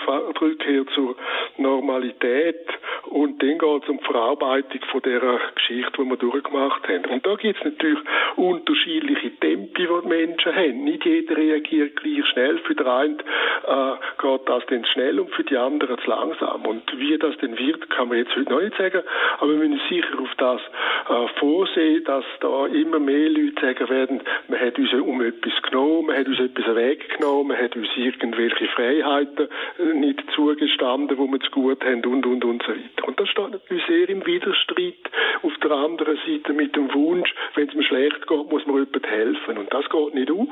Rückkehr 0.42 0.86
zur 0.94 1.16
Normalität 1.58 2.68
und 3.06 3.42
dann 3.42 3.58
geht 3.58 3.84
es 3.84 3.90
um 3.90 3.98
die 3.98 4.04
Verarbeitung 4.04 4.82
von 4.92 5.02
dieser 5.02 5.40
Geschichte, 5.56 5.92
die 5.98 6.10
wir 6.10 6.18
durchgemacht 6.18 6.88
haben. 6.88 7.06
Und 7.06 7.26
da 7.26 7.36
gibt 7.36 7.58
es 7.58 7.64
natürlich 7.64 8.00
unterschiedliche 8.36 9.32
Tempi, 9.40 9.88
die 9.88 9.88
die 9.88 10.08
Menschen 10.08 10.54
haben. 10.54 10.84
Nicht 10.84 11.06
jeder 11.06 11.38
reagiert 11.38 11.96
gleich 11.96 12.26
schnell. 12.28 12.58
Für 12.60 12.76
den 12.76 12.88
einen 12.88 13.20
äh, 13.20 13.94
geht 14.22 14.42
das 14.50 14.66
dann 14.68 14.86
schnell 14.86 15.20
und 15.22 15.32
für 15.32 15.44
die 15.44 15.58
anderen 15.58 15.98
zu 16.00 16.10
langsam. 16.10 16.66
Und 16.66 16.84
wie 16.98 17.18
das 17.18 17.38
denn 17.38 17.58
wird, 17.58 17.90
kann 17.90 18.10
man 18.10 18.18
jetzt 18.18 18.36
heute 18.36 18.52
noch 18.52 18.62
nicht 18.62 18.76
sagen. 18.78 19.02
Aber 19.40 19.50
wir 19.50 19.58
müssen 19.58 19.82
sicher 19.90 20.20
auf 20.20 20.36
das 20.38 20.62
äh, 21.10 21.28
vorsehen, 21.40 22.04
dass 22.04 22.26
da 22.40 22.68
immer 22.68 23.00
mehr 23.00 23.30
Leute 23.30 23.62
sagen 23.62 23.90
werden, 23.90 24.22
man 24.48 24.60
hat 24.60 24.78
uns 24.78 24.94
um 24.94 25.22
etwas 25.22 25.54
genommen, 25.64 26.08
man 26.08 26.18
hat 26.18 26.28
uns 26.28 26.40
etwas 26.40 26.76
weggenommen, 26.76 27.48
man 27.50 27.58
hat 27.58 27.76
uns 27.76 27.88
irgendwelche 27.96 28.68
Freiheiten 28.68 29.48
äh, 29.80 29.94
nicht 29.94 30.24
zugestanden, 30.36 31.18
wo 31.18 31.28
wir 31.28 31.40
zu 31.40 31.52
gut 31.52 31.84
haben 31.84 32.06
und, 32.06 32.26
und, 32.26 32.46
und 32.46 32.64
so 32.64 32.72
weiter. 32.72 33.08
Und 33.08 33.20
das 33.20 33.30
steht 33.30 33.52
natürlich 33.52 33.86
sehr 33.86 34.10
im 34.10 34.26
Widerstreit 34.26 34.96
auf 35.44 35.54
der 35.64 35.72
anderen 35.72 36.18
Seite 36.26 36.54
mit 36.54 36.76
dem 36.76 36.94
Wunsch, 36.94 37.34
wenn 37.56 37.68
es 37.68 37.76
mir 37.76 37.84
schlecht 37.84 38.28
geht, 38.28 38.52
muss 38.52 38.66
man 38.66 38.76
jemandem 38.78 39.04
helfen. 39.04 39.58
Und 39.58 39.74
das 39.74 39.90
geht 39.90 40.14
nicht 40.14 40.32
auf. 40.32 40.48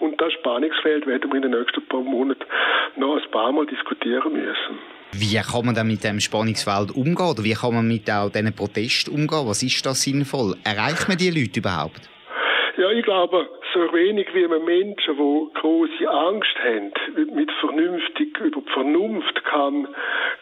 Und 0.00 0.20
das 0.20 0.32
Spannungsfeld 0.34 1.06
werden 1.06 1.30
wir 1.30 1.36
in 1.36 1.50
den 1.50 1.58
nächsten 1.58 1.82
paar 1.86 2.00
Monaten 2.00 2.44
noch 2.96 3.16
ein 3.16 3.30
paar 3.30 3.52
Mal 3.52 3.66
diskutieren 3.66 4.32
müssen. 4.32 4.78
Wie 5.16 5.36
kann 5.36 5.66
man 5.66 5.76
dann 5.76 5.86
mit 5.86 6.02
dem 6.02 6.18
Spannungsfeld 6.18 6.90
umgehen? 6.90 7.26
Oder 7.26 7.44
wie 7.44 7.52
kann 7.54 7.72
man 7.72 7.86
mit 7.86 8.10
auch 8.10 8.30
diesen 8.30 8.52
Protesten 8.52 9.12
umgehen? 9.12 9.46
Was 9.46 9.62
ist 9.62 9.86
da 9.86 9.94
sinnvoll? 9.94 10.56
Erreicht 10.64 11.06
man 11.06 11.16
die 11.16 11.30
Leute 11.30 11.60
überhaupt? 11.60 12.00
Ich 12.94 13.02
glaube, 13.02 13.48
so 13.72 13.92
wenig 13.92 14.32
wie 14.34 14.46
man 14.46 14.64
Menschen, 14.64 15.16
die 15.16 15.60
große 15.60 16.08
Angst 16.08 16.54
haben, 16.62 16.92
mit 17.34 17.50
vernünftig 17.58 18.38
über 18.38 18.60
die 18.60 18.70
Vernunft 18.70 19.44
kann, 19.44 19.88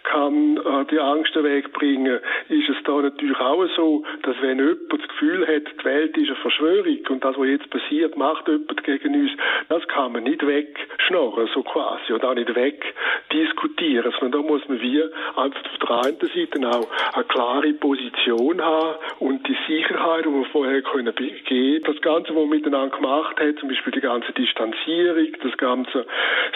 kann 0.03 0.59
äh, 0.59 0.85
die 0.91 0.99
Angst 0.99 1.35
wegbringen, 1.35 2.21
ist 2.51 2.69
es 2.69 2.77
da 2.85 3.01
natürlich 3.01 3.39
auch 3.39 3.65
so, 3.75 4.05
dass 4.25 4.37
wenn 4.43 4.59
jemand 4.59 4.93
das 4.93 5.09
Gefühl 5.09 5.47
hat, 5.47 5.63
die 5.81 5.85
Welt 5.85 6.15
ist 6.19 6.29
eine 6.29 6.37
Verschwörung 6.37 6.99
und 7.09 7.25
das, 7.25 7.39
was 7.39 7.49
jetzt 7.49 7.71
passiert, 7.71 8.19
macht 8.19 8.47
jemand 8.47 8.85
gegen 8.85 9.15
uns, 9.15 9.33
das 9.71 9.89
kann 9.89 10.13
man 10.13 10.25
nicht 10.25 10.47
wegschnorren, 10.47 11.49
so 11.55 11.63
quasi, 11.63 12.13
und 12.13 12.23
auch 12.23 12.35
nicht 12.35 12.55
wegdiskutieren, 12.55 14.13
sondern 14.21 14.43
da 14.43 14.47
muss 14.47 14.69
man 14.69 14.79
wie 14.83 15.03
einfach 15.37 15.63
auf 15.65 15.79
der 15.81 15.91
einen 16.05 16.19
Seite 16.21 16.69
auch 16.69 16.89
eine 17.15 17.25
klare 17.25 17.73
Position 17.73 18.61
haben 18.61 18.97
und 19.21 19.49
die 19.49 19.57
Sicherheit, 19.67 20.27
die 20.27 20.31
wir 20.31 20.45
vorher 20.53 20.83
können 20.83 21.15
geben. 21.15 21.85
Das 21.85 22.01
Ganze, 22.03 22.35
man 22.43 22.59
miteinander 22.59 22.97
gemacht 22.97 23.39
hat, 23.41 23.59
zum 23.59 23.69
Beispiel 23.69 23.93
die 23.93 24.01
ganze 24.01 24.33
Distanzierung, 24.33 25.29
das 25.43 25.57
Ganze 25.57 26.07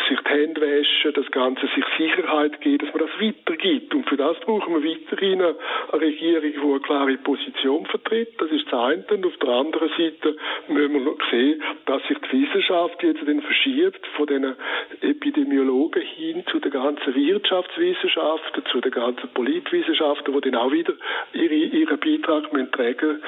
sich 0.09 0.19
die 0.21 0.31
Hände 0.31 0.61
waschen, 0.61 1.13
das 1.15 1.31
Ganze 1.31 1.67
sich 1.75 1.85
Sicherheit 1.99 2.61
geben, 2.61 2.85
dass 2.85 2.95
man 2.95 3.07
das 3.07 3.21
weitergibt. 3.21 3.95
Und 3.95 4.09
für 4.09 4.17
das 4.17 4.39
brauchen 4.41 4.83
wir 4.83 4.91
weiterhin 4.91 5.43
eine 5.43 5.57
Regierung, 5.93 6.43
die 6.43 6.59
eine 6.59 6.81
klare 6.81 7.17
Position 7.19 7.87
vertritt. 7.87 8.41
Das 8.41 8.51
ist 8.51 8.67
das 8.71 8.81
eine. 8.81 9.05
Und 9.11 9.27
auf 9.27 9.37
der 9.39 9.49
anderen 9.49 9.89
Seite 9.91 10.37
müssen 10.69 10.93
wir 10.95 11.01
noch 11.01 11.31
sehen, 11.31 11.63
dass 11.87 12.03
sich 12.07 12.19
die 12.19 12.43
Wissenschaft 12.43 13.03
jetzt 13.03 13.21
verschiebt 13.21 14.07
von 14.17 14.27
den 14.27 14.55
Epidemiologen 15.01 16.03
hin 16.03 16.45
zu 16.51 16.59
den 16.61 16.71
ganzen 16.71 17.15
Wirtschaftswissenschaften, 17.15 18.65
zu 18.71 18.81
den 18.81 18.93
ganzen 18.93 19.29
Politwissenschaften, 19.35 20.35
die 20.35 20.51
dann 20.51 20.61
auch 20.61 20.73
wieder 20.73 20.95
ihre, 21.33 21.55
ihren 21.55 21.99
Beitrag 21.99 22.53
müssen 22.53 22.73
tragen 22.73 23.21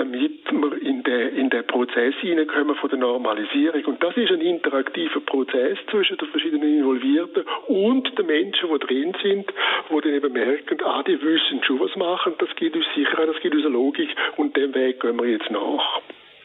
damit 0.00 0.50
wir 0.50 0.80
in 0.80 1.02
den, 1.02 1.36
in 1.36 1.50
den 1.50 1.66
Prozess 1.80 2.14
hineinkommen 2.20 2.76
von 2.76 2.90
der 2.90 2.98
Normalisierung. 2.98 3.82
Und 3.86 4.02
das 4.02 4.14
ist 4.14 4.30
ein 4.30 4.42
interaktiver 4.42 5.20
Prozess 5.20 5.78
zwischen 5.90 6.18
den 6.18 6.28
verschiedenen 6.28 6.78
Involvierten 6.78 7.44
und 7.68 8.18
den 8.18 8.26
Menschen, 8.26 8.68
die 8.70 8.86
drin 8.86 9.16
sind, 9.22 9.46
die 9.88 10.00
dann 10.02 10.14
eben 10.14 10.32
merken, 10.32 10.78
ah, 10.84 11.02
die 11.02 11.18
wissen 11.22 11.64
schon, 11.64 11.80
was 11.80 11.96
machen, 11.96 12.34
das 12.38 12.50
gibt 12.56 12.76
uns 12.76 12.84
Sicherheit, 12.94 13.28
das 13.28 13.40
gibt 13.40 13.54
uns 13.54 13.64
eine 13.64 13.72
Logik 13.72 14.10
und 14.36 14.54
dem 14.58 14.74
Weg 14.74 15.00
gehen 15.00 15.18
wir 15.18 15.26
jetzt 15.26 15.50
nach. 15.50 16.02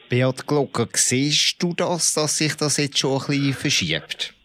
Beat 0.08 0.46
Glocker, 0.46 0.86
siehst 0.94 1.62
du 1.62 1.74
das, 1.76 2.14
dass 2.14 2.38
sich 2.38 2.56
das 2.56 2.78
jetzt 2.78 2.98
schon 2.98 3.12
ein 3.12 3.26
bisschen 3.26 3.52
verschiebt? 3.52 4.35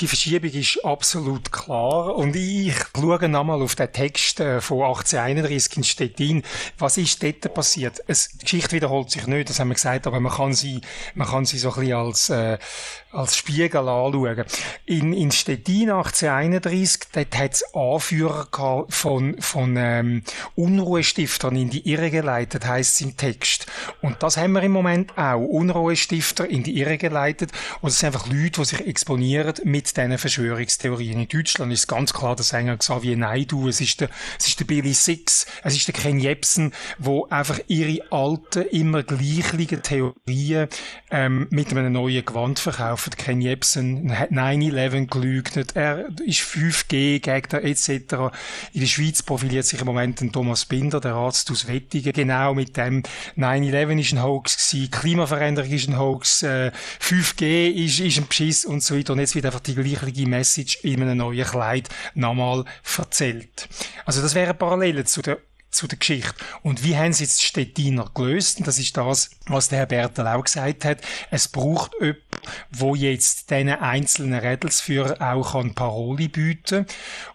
Die 0.00 0.08
Verschiebung 0.08 0.50
ist 0.50 0.84
absolut 0.84 1.52
klar. 1.52 2.16
Und 2.16 2.34
ich 2.34 2.74
schaue 2.96 3.28
nochmal 3.28 3.62
auf 3.62 3.76
den 3.76 3.92
Text 3.92 4.40
äh, 4.40 4.60
von 4.60 4.82
1831 4.82 5.76
in 5.76 5.84
Stettin. 5.84 6.42
Was 6.78 6.96
ist 6.96 7.22
dort 7.22 7.54
passiert? 7.54 8.02
Es, 8.08 8.30
die 8.30 8.38
Geschichte 8.38 8.72
wiederholt 8.74 9.12
sich 9.12 9.28
nicht, 9.28 9.50
das 9.50 9.60
haben 9.60 9.68
wir 9.68 9.74
gesagt, 9.74 10.08
aber 10.08 10.18
man 10.18 10.32
kann 10.32 10.52
sie, 10.52 10.80
man 11.14 11.28
kann 11.28 11.44
sie 11.44 11.58
so 11.58 11.72
ein 11.74 11.80
bisschen 11.80 11.96
als, 11.96 12.28
äh, 12.28 12.58
als 13.14 13.36
Spiegel 13.36 13.88
anschauen. 13.88 14.44
In, 14.86 15.12
in 15.12 15.30
Stettin 15.30 15.90
1831, 15.90 17.02
dort 17.12 17.38
hat 17.38 17.52
es 17.54 17.74
Anführer 17.74 18.86
von, 18.88 19.40
von 19.40 19.76
ähm, 19.76 20.22
Unruhestiftern 20.54 21.56
in 21.56 21.70
die 21.70 21.88
Irre 21.88 22.10
geleitet, 22.10 22.66
heisst 22.66 22.94
es 22.94 23.00
im 23.00 23.16
Text. 23.16 23.66
Und 24.02 24.22
das 24.22 24.36
haben 24.36 24.52
wir 24.52 24.62
im 24.62 24.72
Moment 24.72 25.16
auch. 25.16 25.44
Unruhestifter 25.44 26.48
in 26.48 26.62
die 26.62 26.78
Irre 26.78 26.98
geleitet. 26.98 27.52
Und 27.80 27.90
es 27.90 27.98
sind 27.98 28.08
einfach 28.08 28.26
Leute, 28.26 28.60
die 28.60 28.64
sich 28.64 28.86
exponieren 28.86 29.54
mit 29.64 29.96
diesen 29.96 30.18
Verschwörungstheorien. 30.18 31.20
In 31.20 31.28
Deutschland 31.28 31.72
ist 31.72 31.86
ganz 31.86 32.12
klar 32.12 32.36
der 32.36 32.44
Sänger 32.44 32.76
Xavier 32.76 33.16
Naidu, 33.16 33.68
es 33.68 33.80
ist 33.80 34.00
der, 34.00 34.08
es 34.38 34.48
ist 34.48 34.60
der 34.60 34.64
Billy 34.64 34.94
Six, 34.94 35.46
es 35.62 35.76
ist 35.76 35.86
der 35.86 35.94
Ken 35.94 36.18
Jebsen, 36.18 36.72
wo 36.98 37.26
einfach 37.28 37.60
ihre 37.68 38.00
alten, 38.10 38.62
immer 38.68 39.02
gleichen 39.02 39.82
Theorien 39.82 40.68
ähm, 41.10 41.46
mit 41.50 41.70
einem 41.70 41.92
neuen 41.92 42.24
Gewand 42.24 42.58
verkaufen 42.58 43.03
laufen. 43.04 43.16
Ken 43.16 43.40
Jebsen 43.40 44.18
hat 44.18 44.30
9-11 44.30 45.06
geleugnet, 45.06 45.76
er 45.76 46.06
ist 46.24 46.40
5G-Gegner 46.40 47.62
etc. 47.62 47.88
In 48.72 48.80
der 48.80 48.86
Schweiz 48.86 49.22
profiliert 49.22 49.66
sich 49.66 49.80
im 49.80 49.86
Moment 49.86 50.20
ein 50.20 50.32
Thomas 50.32 50.64
Binder, 50.64 51.00
der 51.00 51.14
Arzt 51.14 51.50
aus 51.50 51.68
Wettigen, 51.68 52.12
genau 52.12 52.54
mit 52.54 52.76
dem 52.76 53.02
9-11 53.36 54.00
ist 54.00 54.12
ein 54.12 54.22
Hoax 54.22 54.70
gewesen, 54.70 54.90
Klimaveränderung 54.90 55.70
ist 55.70 55.88
ein 55.88 55.98
Hoax, 55.98 56.42
äh, 56.42 56.70
5G 57.00 57.70
ist, 57.70 58.00
ist 58.00 58.18
ein 58.18 58.28
Beschiss 58.28 58.64
und 58.64 58.82
so 58.82 58.96
weiter. 58.96 59.12
Und 59.12 59.20
jetzt 59.20 59.34
wird 59.34 59.46
einfach 59.46 59.60
die 59.60 59.74
gleiche 59.74 60.26
Message 60.26 60.78
in 60.82 61.02
einem 61.02 61.18
neuen 61.18 61.44
Kleid 61.44 61.88
nochmal 62.14 62.64
erzählt. 62.96 63.68
Also 64.04 64.22
das 64.22 64.34
wäre 64.34 64.54
Parallele 64.54 65.04
zu 65.04 65.22
der 65.22 65.38
zu 65.74 65.86
der 65.86 65.98
Geschichte. 65.98 66.34
Und 66.62 66.84
wie 66.84 66.96
haben 66.96 67.12
sie 67.12 67.24
jetzt 67.24 67.42
Stettiner 67.42 68.10
gelöst? 68.14 68.58
Und 68.58 68.66
das 68.66 68.78
ist 68.78 68.96
das, 68.96 69.30
was 69.46 69.68
der 69.68 69.80
Herr 69.80 69.86
Bertel 69.86 70.26
auch 70.26 70.44
gesagt 70.44 70.84
hat. 70.84 71.00
Es 71.30 71.48
braucht 71.48 71.92
jemanden, 72.00 72.22
wo 72.70 72.94
jetzt 72.94 73.50
diesen 73.50 73.68
einzelnen 73.70 74.38
Rädelsführer 74.38 75.20
auch 75.20 75.52
kann 75.52 75.74
Paroli 75.74 76.28
bieten 76.28 76.86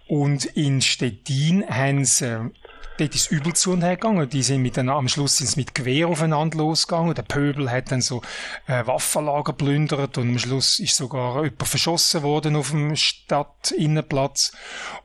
Und 0.08 0.46
in 0.46 0.82
Stettin 0.82 1.66
haben 1.68 2.06
sie 2.06 2.52
dort 3.00 3.16
ist 3.16 3.32
übel 3.32 3.54
zu 3.54 3.72
und 3.72 3.84
her 3.84 3.96
gegangen. 3.96 4.30
Die 4.30 4.44
sind 4.44 4.62
mit 4.62 4.78
den, 4.78 4.90
am 4.90 5.08
Schluss 5.08 5.38
sind 5.38 5.58
mit 5.58 5.74
Gewehr 5.74 6.08
aufeinander 6.08 6.58
losgegangen. 6.58 7.16
Der 7.16 7.24
Pöbel 7.24 7.72
hat 7.72 7.92
dann 7.92 8.02
so 8.02 8.22
äh, 8.68 8.86
Waffenlager 8.86 9.54
plündert 9.54 10.18
und 10.18 10.30
am 10.30 10.40
Schluss 10.40 10.80
ist 10.80 10.96
sogar 10.96 11.44
jemand 11.44 11.68
verschossen 11.68 12.24
worden 12.24 12.56
auf 12.56 12.72
dem 12.72 12.96
Stadtinnenplatz. 12.96 14.52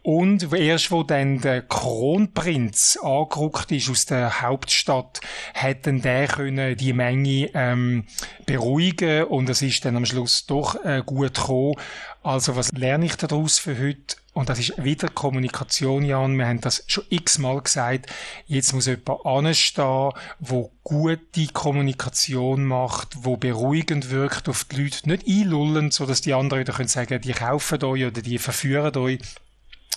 Und 0.03 0.53
erst 0.53 0.91
wo 0.91 1.03
dann 1.03 1.41
der 1.41 1.63
Kronprinz 1.63 2.99
angerückt 3.03 3.71
ist 3.73 3.91
aus 3.91 4.07
der 4.07 4.43
Hauptstadt, 4.43 5.21
hat 5.55 5.87
dann 5.87 6.03
der 6.03 6.27
können 6.27 6.77
die 6.77 6.93
Menge 6.93 7.51
ähm, 7.55 8.05
beruhigen 8.47 9.25
und 9.25 9.49
es 9.49 9.63
ist 9.63 9.85
dann 9.85 9.97
am 9.97 10.07
Schluss 10.07 10.47
doch 10.47 10.85
äh, 10.85 11.03
gut 11.05 11.35
gekommen. 11.35 11.75
Also 12.23 12.57
was 12.57 12.73
lerne 12.73 13.07
ich 13.07 13.17
daraus 13.17 13.59
für 13.59 13.79
heute? 13.79 14.17
Und 14.35 14.49
das 14.49 14.59
ist 14.59 14.83
wieder 14.83 15.09
Kommunikation, 15.09 16.05
Jan. 16.05 16.37
Wir 16.37 16.49
haben 16.49 16.61
das 16.61 16.83
schon 16.89 17.05
x-mal 17.09 17.61
gesagt. 17.63 18.07
Jetzt 18.47 18.73
muss 18.73 18.87
jemand 18.87 19.25
anstehen, 19.25 20.11
wo 20.41 20.73
gute 20.83 21.47
Kommunikation 21.53 22.65
macht, 22.65 23.17
wo 23.21 23.37
beruhigend 23.37 24.11
wirkt 24.11 24.49
auf 24.49 24.65
die 24.65 24.83
Leute. 24.83 25.09
Nicht 25.09 25.29
einlullend, 25.29 25.95
so 25.95 26.05
dass 26.05 26.21
die 26.21 26.35
anderen 26.35 26.63
wieder 26.63 26.73
können 26.73 26.89
sagen, 26.89 27.21
die 27.21 27.33
kaufen 27.33 27.83
euch 27.85 28.07
oder 28.07 28.23
die 28.23 28.39
verführen 28.39 28.97
euch 28.97 29.21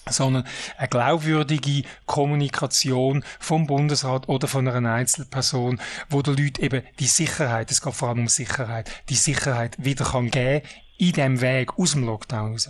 sondern 0.09 0.45
eine 0.77 0.87
glaubwürdige 0.87 1.83
Kommunikation 2.05 3.25
vom 3.39 3.67
Bundesrat 3.67 4.29
oder 4.29 4.47
von 4.47 4.65
einer 4.65 4.93
Einzelperson, 4.93 5.81
wo 6.09 6.21
der 6.21 6.33
Leute 6.33 6.61
eben 6.61 6.83
die 6.99 7.07
Sicherheit, 7.07 7.71
es 7.71 7.81
geht 7.81 7.93
vor 7.93 8.07
allem 8.07 8.19
um 8.19 8.27
Sicherheit, 8.29 8.89
die 9.09 9.15
Sicherheit 9.15 9.75
wieder 9.83 10.05
kann 10.05 10.31
geben 10.31 10.65
in 10.97 11.11
dem 11.11 11.41
Weg 11.41 11.77
aus 11.77 11.91
dem 11.91 12.05
Lockdown 12.05 12.53
raus. 12.53 12.69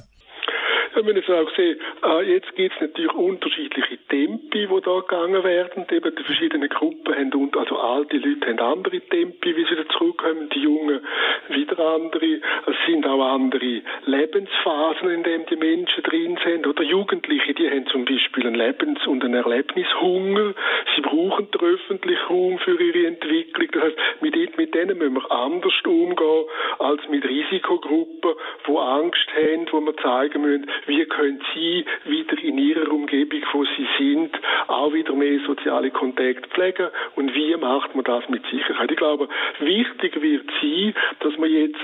Wir 1.07 1.13
müssen 1.13 1.35
auch 1.35 1.55
sehen, 1.55 1.79
jetzt 2.27 2.53
gibt 2.57 2.75
es 2.75 2.81
natürlich 2.81 3.13
unterschiedliche 3.13 3.97
Tempi, 4.09 4.67
die 4.67 4.81
da 4.83 4.99
gegangen 4.99 5.41
werden. 5.41 5.85
Eben 5.89 6.13
die 6.13 6.23
verschiedenen 6.23 6.67
Gruppen 6.67 7.15
haben, 7.15 7.33
und, 7.33 7.55
also 7.55 7.77
alte 7.77 8.17
Leute 8.17 8.47
haben 8.47 8.59
andere 8.59 8.99
Tempi, 8.99 9.55
wie 9.55 9.63
sie 9.63 9.71
wieder 9.71 9.87
zurückkommen, 9.87 10.49
die 10.49 10.59
Jungen 10.59 10.99
wieder 11.47 11.79
andere. 11.79 12.41
Es 12.65 12.75
sind 12.85 13.07
auch 13.07 13.23
andere 13.23 13.81
Lebensphasen, 14.05 15.09
in 15.09 15.23
denen 15.23 15.45
die 15.45 15.55
Menschen 15.55 16.03
drin 16.03 16.37
sind. 16.43 16.67
Oder 16.67 16.83
Jugendliche, 16.83 17.53
die 17.53 17.69
haben 17.69 17.87
zum 17.87 18.03
Beispiel 18.03 18.45
einen 18.45 18.55
Lebens- 18.55 19.07
und 19.07 19.23
einen 19.23 19.35
Erlebnishunger. 19.35 20.55
Sie 20.93 21.01
brauchen 21.01 21.49
den 21.51 21.61
öffentlichen 21.61 22.27
Raum 22.27 22.59
für 22.59 22.81
ihre 22.81 23.07
Entwicklung. 23.07 23.69
Das 23.71 23.83
heißt, 23.83 23.97
mit, 24.19 24.57
mit 24.57 24.75
denen 24.75 24.97
müssen 24.97 25.13
wir 25.13 25.31
anders 25.31 25.73
umgehen 25.85 26.45
als 26.79 27.07
mit 27.07 27.23
Risikogruppen, 27.23 28.33
die 28.67 28.77
Angst 28.77 29.27
haben, 29.37 29.67
wo 29.71 29.79
wir 29.79 29.95
zeigen 29.97 30.41
müssen, 30.41 30.69
wie 30.85 30.96
wie 30.97 31.05
können 31.05 31.39
sie 31.53 31.85
wieder 32.05 32.41
in 32.41 32.57
ihrer 32.57 32.91
Umgebung, 32.91 33.41
wo 33.53 33.63
sie 33.65 33.87
sind, 33.99 34.31
auch 34.67 34.91
wieder 34.93 35.13
mehr 35.13 35.39
soziale 35.45 35.91
Kontakte 35.91 36.49
pflegen 36.49 36.87
und 37.15 37.35
wie 37.35 37.55
macht 37.55 37.93
man 37.93 38.03
das 38.03 38.27
mit 38.29 38.43
Sicherheit? 38.47 38.89
Ich 38.89 38.97
glaube, 38.97 39.29
wichtig 39.59 40.19
wird 40.21 40.49
sein, 40.59 40.93
dass 41.19 41.37
man 41.37 41.51
jetzt 41.51 41.79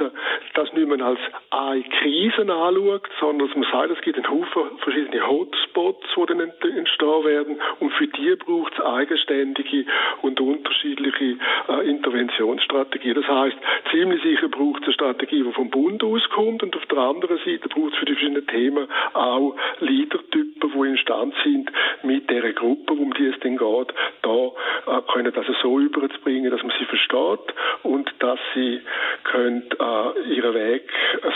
das 0.56 0.74
nicht 0.74 0.88
mehr 0.88 1.06
als 1.06 1.20
eine 1.52 1.84
Krise 1.84 2.42
anschaut, 2.42 3.08
sondern 3.20 3.48
dass 3.48 3.56
man 3.56 3.72
sagt, 3.72 3.92
es 3.92 4.02
gibt 4.02 4.18
einen 4.18 4.30
Haufen 4.30 4.78
verschiedene 4.80 5.28
Hotspots, 5.28 6.08
die 6.16 6.26
dann 6.26 6.40
entstehen 6.40 7.24
werden 7.24 7.58
und 7.80 7.94
für 7.94 8.08
die 8.08 8.36
braucht 8.36 8.74
es 8.74 8.84
eigenständige 8.84 9.86
und 10.24 10.40
unterschiedliche 10.40 11.38
äh, 11.70 11.88
Interventionsstrategien. 11.88 13.16
Das 13.16 13.28
heißt, 13.28 13.58
ziemlich 13.92 14.24
sicher 14.24 14.50
braucht 14.50 14.82
es 14.82 14.88
eine 14.88 14.94
Strategie, 14.94 15.44
die 15.44 15.52
vom 15.52 15.70
Bund 15.70 16.04
auskommt 16.04 16.64
und 16.64 16.76
auf 16.76 16.86
der 16.88 16.98
anderen 16.98 17.38
Seite 17.38 17.70
braucht 17.70 17.94
es 17.94 18.00
für 18.00 18.06
die 18.06 18.14
verschiedenen 18.14 18.48
Themen 18.48 18.88
auch 19.14 19.56
Leadertypen, 19.80 20.72
die 20.72 20.88
imstand 20.90 21.34
sind, 21.44 21.72
mit 22.04 22.30
der 22.30 22.54
Gruppe, 22.54 22.94
um 22.94 23.14
die 23.14 23.28
es 23.28 23.40
denn 23.40 23.58
geht, 23.58 23.94
da 24.22 24.48
äh, 24.88 25.02
können 25.14 25.34
das 25.34 25.46
so 25.62 25.80
überzubringen, 25.80 26.52
dass 26.52 26.62
man 26.62 26.74
sie 26.78 26.86
versteht 26.86 27.56
und 27.84 28.10
dass 28.20 28.40
sie 28.54 28.82
können, 29.24 29.64
äh, 29.80 30.34
ihren 30.34 30.54
Weg 30.54 30.90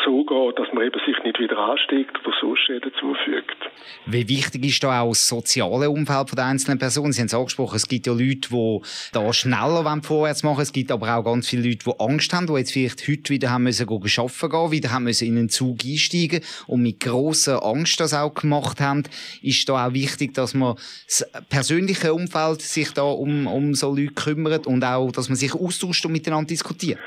so 0.06 0.24
gehen, 0.24 0.54
dass 0.56 0.72
man 0.74 0.86
eben 0.86 1.00
sich 1.06 1.24
nicht 1.24 1.40
wieder 1.40 1.58
ansteckt 1.58 2.18
oder 2.26 2.36
so 2.40 2.56
Schäden 2.56 2.92
zufügt. 3.00 3.58
Wie 4.06 4.28
wichtig 4.28 4.66
ist 4.66 4.84
da 4.84 5.02
auch 5.02 5.10
das 5.10 5.28
soziale 5.28 5.90
Umfeld 5.90 6.38
der 6.38 6.46
einzelnen 6.46 6.80
Personen? 6.80 7.12
Sie 7.12 7.22
haben 7.22 7.28
es 7.28 7.34
angesprochen, 7.34 7.76
es 7.76 7.88
gibt 7.88 8.08
ja 8.08 8.14
Leute, 8.14 8.50
die 8.50 8.80
da 9.14 9.34
schneller 9.34 9.84
vorwärts 10.02 10.44
machen 10.44 10.62
Es 10.62 10.72
gibt 10.72 10.92
aber 10.92 11.16
auch 11.16 11.24
ganz 11.24 11.50
viele 11.50 11.68
Leute, 11.68 11.86
die 11.86 12.00
Angst 12.00 12.34
haben, 12.34 12.48
die 12.48 12.54
jetzt 12.54 12.74
vielleicht 12.74 13.08
heute 13.08 13.30
wieder 13.30 13.52
haben 13.52 13.64
müssen 13.64 13.88
arbeiten 13.90 14.50
gehen, 14.50 14.72
wieder 14.72 14.92
haben 14.92 15.04
müssen 15.04 15.28
in 15.28 15.38
einen 15.38 15.50
Zug 15.50 15.80
einsteigen 15.86 16.42
und 16.68 16.82
mit 16.82 17.00
grosser 17.48 17.66
Angst 17.66 18.00
das 18.00 18.14
auch 18.14 18.34
gemacht 18.34 18.80
haben. 18.80 19.04
Ist 19.42 19.68
da 19.70 19.88
auch 19.88 19.94
wichtig, 19.94 20.34
dass 20.34 20.54
man 20.54 20.76
das 21.08 21.26
persönliche 21.50 22.14
Umfeld 22.14 22.62
sich 22.62 22.92
da 22.92 23.04
um, 23.04 23.48
um 23.48 23.74
so 23.74 23.96
Leute 23.96 24.14
kümmert 24.14 24.68
und 24.68 24.84
auch, 24.84 25.12
dass 25.12 25.30
man 25.30 25.36
sich 25.36 25.54
austauscht 25.54 26.06
und 26.06 26.12
miteinander 26.12 26.48
diskutiert? 26.48 27.00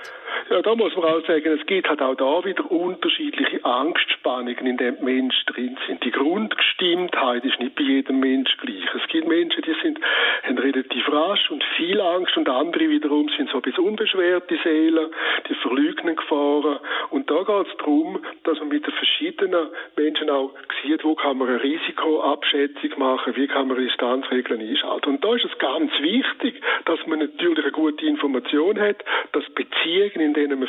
Da 0.62 0.74
muss 0.74 0.94
man 0.94 1.04
auch 1.04 1.26
sagen, 1.26 1.58
es 1.58 1.64
gibt 1.66 1.88
halt 1.88 2.02
auch 2.02 2.14
da 2.14 2.44
wieder 2.44 2.70
unterschiedliche 2.70 3.64
Angstspannungen, 3.64 4.66
in 4.66 4.76
denen 4.76 5.02
Menschen 5.02 5.46
drin 5.46 5.78
sind. 5.86 6.04
Die 6.04 6.10
Grundgestimmtheit 6.10 7.44
ist 7.44 7.58
nicht 7.60 7.74
bei 7.76 7.82
jedem 7.82 8.20
Mensch 8.20 8.54
gleich. 8.58 8.84
Es 8.94 9.08
gibt 9.08 9.26
Menschen, 9.26 9.62
die 9.62 9.74
sind, 9.82 9.98
haben 10.42 10.58
relativ 10.58 11.08
rasch 11.10 11.50
und 11.50 11.64
viel 11.76 12.00
Angst 12.00 12.36
und 12.36 12.48
andere 12.48 12.90
wiederum 12.90 13.30
sind 13.36 13.48
so 13.50 13.60
bis 13.60 13.78
unbeschwerte 13.78 14.58
Seelen, 14.62 15.10
die 15.48 15.54
verleugnen 15.54 16.16
Gefahren. 16.16 16.78
Und 17.10 17.30
da 17.30 17.42
geht 17.42 17.66
es 17.66 17.76
darum, 17.78 18.18
dass 18.44 18.58
man 18.58 18.68
mit 18.68 18.86
den 18.86 18.92
verschiedenen 18.92 19.68
Menschen 19.96 20.28
auch 20.28 20.52
sieht, 20.82 21.04
wo 21.04 21.14
kann 21.14 21.38
man 21.38 21.48
eine 21.48 21.62
Risikoabschätzung 21.62 22.98
machen, 22.98 23.34
wie 23.36 23.46
kann 23.46 23.68
man 23.68 23.78
Distanzregeln 23.78 24.60
einschalten. 24.60 25.10
Und 25.10 25.24
da 25.24 25.34
ist 25.34 25.44
es 25.44 25.58
ganz 25.58 25.92
wichtig, 26.00 26.60
dass 26.84 27.06
man 27.06 27.20
natürlich 27.20 27.64
eine 27.64 27.72
gute 27.72 28.04
Information 28.04 28.78
hat, 28.78 29.04
dass 29.32 29.44
Beziehungen 29.50 30.20
in 30.20 30.34
denen 30.34 30.49
man 30.58 30.68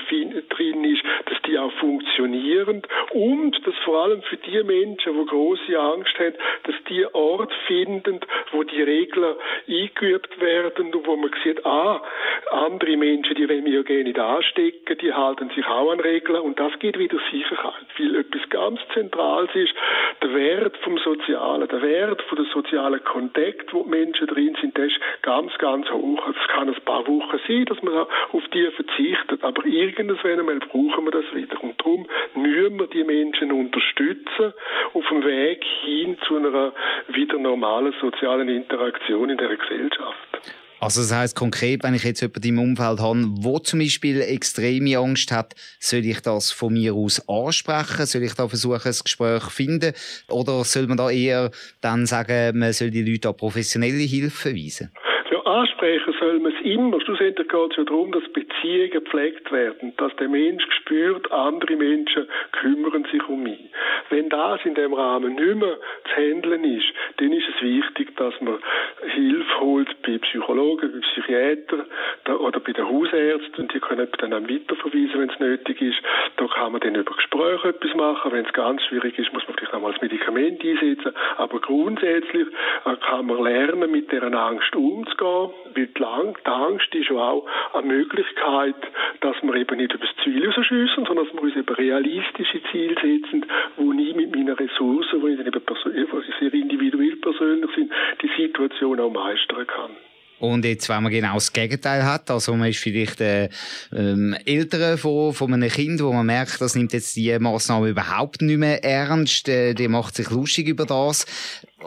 drin 0.49 0.83
ist, 0.83 1.03
dass 1.25 1.41
die 1.43 1.57
auch 1.57 1.71
funktionieren 1.73 2.81
und 3.11 3.67
dass 3.67 3.75
vor 3.83 4.03
allem 4.03 4.21
für 4.23 4.37
die 4.37 4.63
Menschen, 4.63 5.13
die 5.17 5.25
große 5.25 5.79
Angst 5.79 6.17
haben, 6.19 6.35
dass 6.63 6.75
die 6.89 7.05
Ort 7.13 7.51
finden, 7.67 8.19
wo 8.51 8.63
die 8.63 8.81
Regeln 8.81 9.35
eingeübt 9.67 10.39
werden 10.39 10.93
und 10.93 11.07
wo 11.07 11.15
man 11.15 11.31
sieht, 11.43 11.65
ah, 11.65 12.01
andere 12.51 12.97
Menschen, 12.97 13.35
die 13.35 13.47
wollen 13.47 13.63
mich 13.63 13.73
ja 13.73 13.81
gerne 13.81 14.03
nicht 14.03 14.19
anstecken, 14.19 14.97
die 14.99 15.13
halten 15.13 15.49
sich 15.55 15.65
auch 15.65 15.91
an 15.91 15.99
Regeln 15.99 16.41
und 16.41 16.59
das 16.59 16.77
geht 16.79 16.97
wieder 16.97 17.17
Sicherheit, 17.31 17.85
weil 17.97 18.15
etwas 18.17 18.49
ganz 18.49 18.79
Zentrales 18.93 19.49
ist, 19.53 19.73
der 20.21 20.33
Wert 20.33 20.77
vom 20.77 20.97
Sozialen, 20.97 21.67
der 21.67 21.81
Wert 21.81 22.21
von 22.23 22.37
der 22.37 22.45
sozialen 22.53 23.03
Kontakt, 23.03 23.73
wo 23.73 23.83
die 23.83 23.89
Menschen 23.89 24.27
drin 24.27 24.55
sind, 24.59 24.77
der 24.77 24.85
ist 24.85 24.99
ganz, 25.21 25.57
ganz 25.57 25.89
hoch. 25.89 26.21
Es 26.27 26.47
kann 26.49 26.69
ein 26.69 26.81
paar 26.85 27.07
Wochen 27.07 27.39
sein, 27.47 27.65
dass 27.65 27.81
man 27.81 27.93
auf 28.31 28.43
die 28.53 28.69
verzichtet, 28.71 29.43
aber 29.43 29.65
irgendwann 29.71 30.39
einmal 30.39 30.59
brauchen 30.59 31.05
wir 31.05 31.11
das 31.11 31.25
wieder. 31.33 31.61
Und 31.63 31.79
darum 31.79 32.07
müssen 32.35 32.77
wir 32.77 32.87
die 32.87 33.03
Menschen 33.03 33.51
unterstützen 33.51 34.53
auf 34.93 35.05
dem 35.09 35.23
Weg 35.23 35.63
hin 35.83 36.17
zu 36.27 36.37
einer 36.37 36.73
wieder 37.07 37.37
normalen 37.37 37.93
sozialen 37.99 38.49
Interaktion 38.49 39.29
in 39.29 39.37
der 39.37 39.55
Gesellschaft. 39.55 40.27
Also 40.79 41.01
das 41.01 41.15
heißt 41.15 41.37
konkret, 41.37 41.83
wenn 41.83 41.93
ich 41.93 42.03
jetzt 42.03 42.21
jemanden 42.21 42.47
im 42.47 42.59
Umfeld 42.59 42.99
habe, 42.99 43.25
wo 43.43 43.59
zum 43.59 43.79
Beispiel 43.81 44.19
extreme 44.21 44.97
Angst 44.97 45.31
hat, 45.31 45.53
soll 45.79 45.99
ich 45.99 46.21
das 46.21 46.51
von 46.51 46.73
mir 46.73 46.95
aus 46.95 47.21
ansprechen? 47.29 48.07
Soll 48.07 48.23
ich 48.23 48.33
da 48.33 48.47
versuchen, 48.47 48.81
ein 48.83 49.03
Gespräch 49.03 49.43
zu 49.43 49.49
finden? 49.51 49.93
Oder 50.27 50.63
soll 50.63 50.87
man 50.87 50.97
da 50.97 51.11
eher 51.11 51.51
dann 51.81 52.07
sagen, 52.07 52.57
man 52.57 52.73
soll 52.73 52.89
die 52.89 53.03
Leute 53.03 53.29
an 53.29 53.37
professionelle 53.37 54.01
Hilfe 54.01 54.55
weisen? 54.55 54.91
ansprechen 55.51 56.13
soll 56.19 56.39
man 56.39 56.50
immer. 56.73 57.01
Schlussendlich 57.01 57.47
geht 57.47 57.71
es 57.71 57.77
ja 57.77 57.83
darum, 57.83 58.11
dass 58.11 58.23
Beziehungen 58.33 58.89
gepflegt 58.91 59.51
werden, 59.51 59.93
dass 59.97 60.15
der 60.17 60.29
Mensch 60.29 60.63
spürt, 60.81 61.31
andere 61.31 61.75
Menschen 61.75 62.27
kümmern 62.51 63.05
sich 63.11 63.27
um 63.27 63.43
mich. 63.43 63.59
Wenn 64.09 64.29
das 64.29 64.63
in 64.65 64.75
dem 64.75 64.93
Rahmen 64.93 65.35
nicht 65.35 65.55
mehr 65.55 65.77
zu 66.05 66.15
handeln 66.15 66.63
ist, 66.63 66.87
dann 67.17 67.31
ist 67.31 67.47
es 67.55 67.61
wichtig, 67.61 68.15
dass 68.17 68.39
man 68.41 68.59
Hilfe 69.13 69.59
holt 69.59 70.01
bei 70.03 70.17
Psychologen, 70.17 70.91
bei 70.91 70.99
Psychiatern 70.99 71.85
oder 72.39 72.59
bei 72.59 72.73
den 72.73 72.87
Hausärzten 72.87 73.63
und 73.63 73.73
die 73.73 73.79
können 73.79 74.07
dann 74.17 74.33
auch 74.33 74.41
weiterverweisen, 74.41 75.19
wenn 75.19 75.29
es 75.29 75.39
nötig 75.39 75.81
ist. 75.81 76.01
Da 76.37 76.47
kann 76.47 76.71
man 76.71 76.81
dann 76.81 76.95
über 76.95 77.15
Gespräche 77.15 77.69
etwas 77.69 77.95
machen. 77.95 78.31
Wenn 78.31 78.45
es 78.45 78.53
ganz 78.53 78.83
schwierig 78.83 79.17
ist, 79.17 79.33
muss 79.33 79.47
man 79.47 79.57
vielleicht 79.57 79.73
auch 79.73 79.81
mal 79.81 79.93
das 79.93 80.01
Medikament 80.01 80.63
einsetzen. 80.63 81.13
Aber 81.37 81.59
grundsätzlich 81.59 82.47
äh, 82.85 82.95
kann 82.97 83.25
man 83.25 83.43
lernen, 83.43 83.91
mit 83.91 84.11
dieser 84.11 84.33
Angst 84.33 84.75
umzugehen 84.75 85.51
weil 85.73 85.87
die 85.87 85.93
Angst 86.61 86.93
ist 86.93 87.11
auch 87.11 87.45
eine 87.73 87.87
Möglichkeit, 87.87 88.75
dass 89.21 89.35
wir 89.41 89.55
eben 89.55 89.77
nicht 89.77 89.93
über 89.93 90.05
das 90.05 90.23
Ziel 90.23 90.45
rausschiessen, 90.45 91.05
sondern 91.05 91.25
dass 91.25 91.33
wir 91.33 91.41
uns 91.41 91.55
eben 91.55 91.75
realistische 91.75 92.61
Ziele 92.71 92.95
setzen, 92.95 93.45
wo 93.77 93.91
ich 93.93 94.15
mit 94.15 94.35
meinen 94.35 94.55
Ressourcen, 94.55 95.21
eben 95.27 96.23
sehr 96.39 96.53
individuell 96.53 97.15
persönlich 97.17 97.71
sind, 97.75 97.91
die 98.21 98.29
Situation 98.37 98.99
auch 98.99 99.11
meistern 99.11 99.67
kann. 99.67 99.91
Und 100.41 100.65
jetzt, 100.65 100.89
wenn 100.89 101.03
man 101.03 101.11
genau 101.11 101.35
das 101.35 101.53
Gegenteil 101.53 102.03
hat, 102.03 102.31
also 102.31 102.55
man 102.55 102.69
ist 102.69 102.79
vielleicht 102.79 103.21
äh, 103.21 103.49
ähm, 103.95 104.35
Eltern 104.43 104.97
von, 104.97 105.33
von 105.33 105.53
einem 105.53 105.69
Kind, 105.69 106.03
wo 106.03 106.11
man 106.11 106.25
merkt, 106.25 106.59
das 106.59 106.75
nimmt 106.75 106.93
jetzt 106.93 107.15
die 107.15 107.37
Massnahme 107.37 107.89
überhaupt 107.89 108.41
nicht 108.41 108.57
mehr 108.57 108.83
ernst, 108.83 109.47
äh, 109.47 109.75
die 109.75 109.87
macht 109.87 110.15
sich 110.15 110.31
lustig 110.31 110.67
über 110.67 110.85
das. 110.85 111.27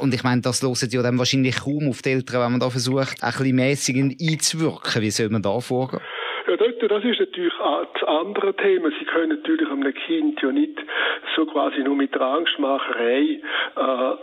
Und 0.00 0.14
ich 0.14 0.22
meine, 0.22 0.40
das 0.40 0.62
loset 0.62 0.92
ja 0.92 1.02
dann 1.02 1.18
wahrscheinlich 1.18 1.64
kaum 1.64 1.88
auf 1.88 2.02
die 2.02 2.10
Eltern, 2.10 2.42
wenn 2.42 2.52
man 2.52 2.60
da 2.60 2.70
versucht, 2.70 3.24
ein 3.24 3.32
bisschen 3.32 3.56
mäßigend 3.56 4.22
einzuwirken. 4.22 5.02
Wie 5.02 5.10
soll 5.10 5.30
man 5.30 5.42
da 5.42 5.58
vorgehen? 5.58 6.00
Ja, 6.46 6.56
das 6.56 7.02
ist 7.02 7.18
natürlich 7.18 7.54
das 7.58 8.08
andere 8.08 8.54
Thema. 8.54 8.90
Sie 9.00 9.04
können 9.06 9.36
natürlich 9.36 9.68
einem 9.68 9.94
Kind 10.06 10.40
ja 10.40 10.52
nicht 10.52 10.78
so 11.34 11.44
quasi 11.46 11.82
nur 11.82 11.96
mit 11.96 12.14
der 12.14 12.22
Angstmacherei 12.22 13.40
äh, 13.76 14.14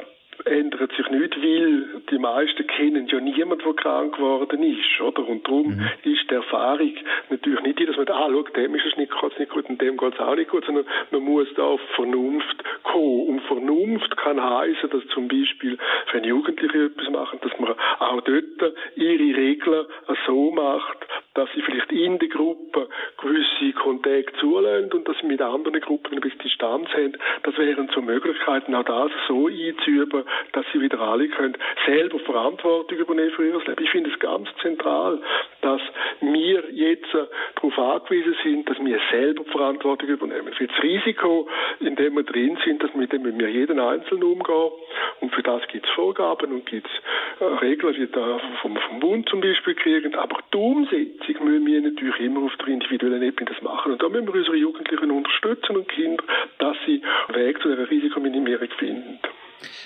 ändert 0.45 0.91
sich 0.95 1.09
nicht, 1.09 1.35
weil 1.41 2.01
die 2.09 2.17
meisten 2.17 2.65
kennen 2.67 3.07
ja 3.07 3.19
niemand, 3.19 3.65
der 3.65 3.73
krank 3.73 4.15
geworden 4.15 4.63
ist, 4.63 5.01
oder? 5.01 5.27
Und 5.27 5.47
darum 5.47 5.75
mhm. 5.75 5.89
ist 6.03 6.29
die 6.29 6.35
Erfahrung 6.35 6.93
natürlich 7.29 7.61
nicht 7.61 7.79
die, 7.79 7.85
dass 7.85 7.97
man 7.97 8.05
da, 8.05 8.15
ah, 8.15 8.29
schau, 8.29 8.43
dem 8.43 8.75
ist 8.75 8.85
es 8.85 8.97
nicht, 8.97 9.11
geht's 9.19 9.39
nicht 9.39 9.51
gut 9.51 9.69
und 9.69 9.81
dem 9.81 9.97
geht 9.97 10.13
es 10.13 10.19
auch 10.19 10.35
nicht 10.35 10.49
gut, 10.49 10.65
sondern 10.65 10.85
man 11.11 11.21
muss 11.23 11.47
da 11.55 11.63
auf 11.63 11.81
Vernunft 11.95 12.63
kommen. 12.83 13.27
Und 13.27 13.41
Vernunft 13.41 14.17
kann 14.17 14.41
heißen, 14.41 14.89
dass 14.89 15.05
zum 15.13 15.27
Beispiel, 15.27 15.77
wenn 16.11 16.23
Jugendliche 16.23 16.85
etwas 16.85 17.09
machen, 17.09 17.39
dass 17.41 17.59
man 17.59 17.75
auch 17.99 18.21
dort 18.21 18.73
ihre 18.95 19.37
Regeln 19.37 19.85
so 20.25 20.51
macht, 20.51 20.97
dass 21.33 21.49
sie 21.55 21.61
vielleicht 21.61 21.91
in 21.91 22.19
der 22.19 22.27
Gruppe 22.27 22.89
gewisse 23.21 23.73
Kontakte 23.73 24.33
zulassen 24.39 24.91
und 24.91 25.07
dass 25.07 25.17
sie 25.21 25.27
mit 25.27 25.41
anderen 25.41 25.79
Gruppen 25.79 26.15
ein 26.15 26.21
bisschen 26.21 26.39
Distanz 26.39 26.89
haben. 26.89 27.13
Das 27.43 27.57
wären 27.57 27.89
so 27.93 28.01
Möglichkeiten, 28.01 28.75
auch 28.75 28.83
das 28.83 29.11
so 29.27 29.47
einzuüben, 29.47 30.23
dass 30.53 30.65
sie 30.73 30.81
wieder 30.81 30.99
alle 30.99 31.27
können 31.29 31.57
selber 31.85 32.19
Verantwortung 32.19 32.97
übernehmen 32.97 33.31
für 33.31 33.45
ihr 33.45 33.57
Leben. 33.57 33.83
Ich 33.83 33.89
finde 33.89 34.09
es 34.11 34.19
ganz 34.19 34.49
zentral, 34.61 35.19
dass 35.61 35.81
wir 36.21 36.63
jetzt 36.71 37.13
darauf 37.55 37.77
angewiesen 37.77 38.35
sind, 38.43 38.69
dass 38.69 38.77
wir 38.79 38.99
selber 39.11 39.43
Verantwortung 39.45 40.09
übernehmen. 40.09 40.53
Für 40.53 40.67
das 40.67 40.83
Risiko, 40.83 41.47
in 41.79 41.95
dem 41.95 42.15
wir 42.15 42.23
drin 42.23 42.57
sind, 42.65 42.83
dass 42.83 42.93
mit 42.93 43.11
dem 43.11 43.23
wir 43.23 43.49
jeden 43.49 43.79
Einzelnen 43.79 44.23
umgehen. 44.23 44.71
Und 45.19 45.33
für 45.33 45.43
das 45.43 45.67
gibt 45.67 45.85
es 45.85 45.91
Vorgaben 45.93 46.51
und 46.51 46.65
gibt 46.65 46.87
es 46.87 47.41
äh, 47.41 47.45
Regeln, 47.65 47.95
die 47.95 48.11
da 48.11 48.39
vom, 48.61 48.75
vom 48.75 48.99
Bund 48.99 49.29
zum 49.29 49.41
Beispiel 49.41 49.75
kriegen. 49.75 50.15
Aber 50.15 50.39
die 50.53 50.57
Umsetzung 50.57 51.45
müssen 51.45 51.65
wir 51.65 51.81
natürlich 51.81 52.19
immer 52.19 52.43
auf 52.43 52.55
der 52.57 52.67
individuellen 52.67 53.23
Ebene 53.23 53.51
das 53.51 53.61
machen. 53.61 53.93
Und 53.93 54.01
da 54.01 54.09
müssen 54.09 54.27
wir 54.27 54.35
unsere 54.35 54.57
Jugendlichen 54.57 55.11
unterstützen 55.11 55.77
und 55.77 55.87
Kinder, 55.89 56.23
dass 56.59 56.77
sie 56.85 57.01
einen 57.27 57.37
Weg 57.37 57.61
zu 57.61 57.69
einer 57.69 57.89
Risikominimierung 57.89 58.69
finden. 58.77 59.19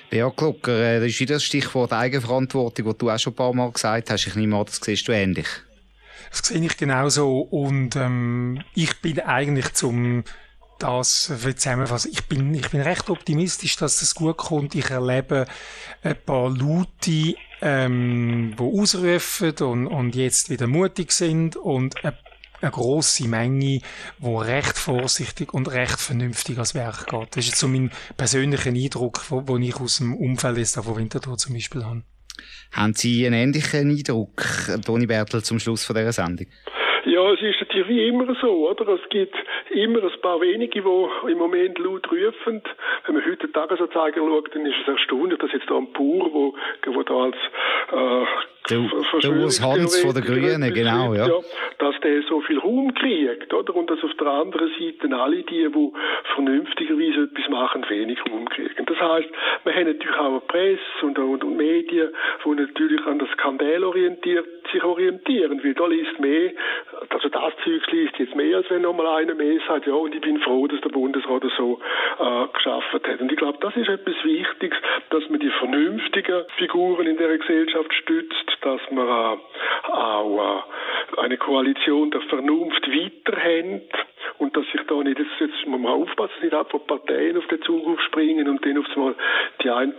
Beat 0.09 0.38
Glucker, 0.38 0.77
äh, 0.77 0.99
das 0.99 1.09
ist 1.09 1.19
wieder 1.19 1.35
das 1.35 1.43
Stichwort 1.43 1.93
Eigenverantwortung, 1.93 2.85
das 2.85 2.97
du 2.97 3.09
auch 3.09 3.19
schon 3.19 3.33
ein 3.33 3.35
paar 3.35 3.53
Mal 3.53 3.71
gesagt 3.71 4.09
hast. 4.09 4.27
Ich 4.27 4.35
nehme 4.35 4.57
an, 4.57 4.65
das 4.65 4.79
siehst 4.83 5.07
du 5.07 5.11
ähnlich. 5.11 5.47
Das 6.31 6.47
sehe 6.47 6.63
ich 6.63 6.77
genauso. 6.77 7.39
Und 7.39 7.95
ähm, 7.95 8.61
ich 8.73 9.01
bin 9.01 9.19
eigentlich 9.19 9.73
zum 9.73 10.23
das 10.79 11.31
zusammenfassen. 11.39 12.11
Ich 12.11 12.25
bin, 12.25 12.53
ich 12.53 12.69
bin 12.69 12.81
recht 12.81 13.09
optimistisch, 13.09 13.77
dass 13.77 13.99
das 13.99 14.15
gut 14.15 14.38
kommt. 14.38 14.75
Ich 14.75 14.89
erlebe 14.89 15.45
ein 16.03 16.17
paar 16.25 16.49
Leute, 16.49 17.35
ähm, 17.61 18.55
die 18.59 18.63
ausrufen 18.63 19.53
und, 19.61 19.88
und 19.88 20.15
jetzt 20.15 20.49
wieder 20.49 20.67
mutig 20.67 21.11
sind 21.11 21.55
und 21.55 22.03
eine, 22.03 22.17
eine 22.61 22.71
grosse 22.71 23.27
Menge, 23.27 23.79
die 24.19 24.35
recht 24.37 24.77
vorsichtig 24.77 25.53
und 25.53 25.71
recht 25.71 25.99
vernünftig 25.99 26.55
ans 26.55 26.75
Werk 26.75 27.07
geht. 27.07 27.29
Das 27.35 27.37
ist 27.37 27.49
jetzt 27.49 27.59
so 27.59 27.67
mein 27.67 27.91
persönlicher 28.17 28.69
Eindruck, 28.69 29.21
den 29.29 29.63
ich 29.63 29.75
aus 29.79 29.97
dem 29.97 30.15
Umfeld 30.15 30.57
jetzt 30.57 30.75
von 30.75 30.97
Winterthur 30.97 31.37
zum 31.37 31.53
Beispiel 31.53 31.83
habe. 31.83 32.03
Haben 32.73 32.93
Sie 32.93 33.25
einen 33.25 33.35
ähnlichen 33.35 33.89
Eindruck, 33.89 34.43
Toni 34.85 35.05
Bertel, 35.07 35.43
zum 35.43 35.59
Schluss 35.59 35.85
von 35.85 35.95
dieser 35.95 36.11
Sendung? 36.11 36.47
Ja, 37.05 37.31
es 37.31 37.41
ist 37.41 37.61
natürlich 37.61 37.87
wie 37.87 38.07
immer 38.07 38.25
so, 38.41 38.67
oder? 38.67 38.87
Es 38.95 39.09
gibt 39.09 39.35
immer 39.69 40.03
ein 40.03 40.21
paar 40.21 40.41
wenige, 40.41 40.81
die 40.81 41.31
im 41.31 41.37
Moment 41.37 41.77
laut 41.77 42.11
rufen. 42.11 42.63
Wenn 43.05 43.15
man 43.15 43.25
heute 43.25 43.47
den 43.47 43.53
Tagesanzeiger 43.53 44.21
schaut, 44.21 44.55
dann 44.55 44.65
ist 44.65 44.75
es 44.81 44.87
erstaunlich, 44.87 45.37
dass 45.39 45.51
jetzt 45.53 45.69
da 45.69 45.77
ein 45.77 45.93
Pur, 45.93 46.33
wo, 46.33 46.55
wo 46.87 47.03
da 47.03 47.13
als 47.13 47.35
äh, 47.91 48.25
der, 48.69 48.80
der 49.21 49.32
Urs 49.32 49.62
Hans 49.62 49.99
von 50.01 50.13
der 50.13 50.23
Grünen, 50.23 50.73
genau, 50.73 51.13
ja. 51.13 51.28
Dass 51.80 51.99
der 52.01 52.23
so 52.23 52.41
viel 52.41 52.60
Raum 52.60 52.93
kriegt, 52.93 53.54
oder? 53.54 53.75
Und 53.75 53.89
dass 53.89 54.04
auf 54.04 54.13
der 54.19 54.28
anderen 54.28 54.69
Seite 54.80 55.15
alle 55.15 55.43
die, 55.43 55.67
die 55.67 55.91
vernünftigerweise 56.34 57.30
etwas 57.32 57.49
machen, 57.49 57.86
wenig 57.89 58.19
Raum 58.30 58.47
kriegen. 58.49 58.86
Das 58.86 58.99
heißt, 58.99 59.30
wir 59.63 59.73
haben 59.73 59.86
natürlich 59.86 60.17
auch 60.17 60.30
eine 60.30 60.39
Presse 60.41 60.82
und, 61.01 61.19
und, 61.19 61.43
und 61.43 61.58
Medien, 61.58 62.10
die 62.43 62.49
natürlich 62.49 63.06
an 63.06 63.19
das 63.19 63.30
Skandal 63.30 63.84
orientiert, 63.84 64.45
sich 64.71 64.84
orientieren, 64.84 65.63
weil 65.63 65.73
da 65.73 65.88
liest 65.88 66.19
mehr, 66.19 66.51
also 67.10 67.30
das 67.30 67.54
Zeug 67.63 67.91
liest 67.91 68.17
jetzt 68.17 68.36
mehr, 68.36 68.58
als 68.58 68.69
wenn 68.69 68.82
nochmal 68.82 69.08
einer 69.21 69.36
mehr 69.36 69.60
sagt, 69.67 69.88
ja, 69.88 69.93
und 69.93 70.13
ich 70.15 70.21
bin 70.21 70.39
froh, 70.39 70.67
dass 70.67 70.82
der 70.82 70.89
Bundesrat 70.89 71.43
das 71.43 71.51
so 71.58 71.80
äh, 72.19 72.47
geschafft 72.54 72.93
hat. 72.93 73.21
Und 73.21 73.32
ich 73.32 73.38
glaube, 73.38 73.58
das 73.62 73.75
ist 73.75 73.89
etwas 73.89 74.15
Wichtiges, 74.23 74.78
dass 75.10 75.30
man 75.30 75.39
die 75.39 75.49
vernünftigen 75.49 76.43
Figuren 76.58 77.08
in 77.08 77.17
der 77.17 77.38
Gesellschaft 77.38 77.93
stützt, 77.93 78.54
dass 78.61 78.81
man 78.91 79.07
äh, 79.07 79.91
auch 79.91 80.63
eine 81.17 81.37
Koalition 81.37 82.11
der 82.11 82.21
Vernunft 82.21 82.87
weiterhält 82.87 83.91
und 84.37 84.55
dass 84.55 84.65
sich 84.71 84.81
da 84.87 84.95
nicht, 84.95 85.19
jetzt, 85.19 85.67
muss 85.67 85.79
man 85.79 85.93
aufpassen, 85.93 86.33
nicht 86.41 86.53
einfach 86.53 86.79
Parteien 86.87 87.37
auf 87.37 87.47
den 87.47 87.61
Zug 87.61 87.87
aufspringen 87.87 88.47
und 88.49 88.65
dann 88.65 88.77
auf 88.77 88.85
einmal 88.95 89.15
die 89.63 89.69
einen 89.69 89.93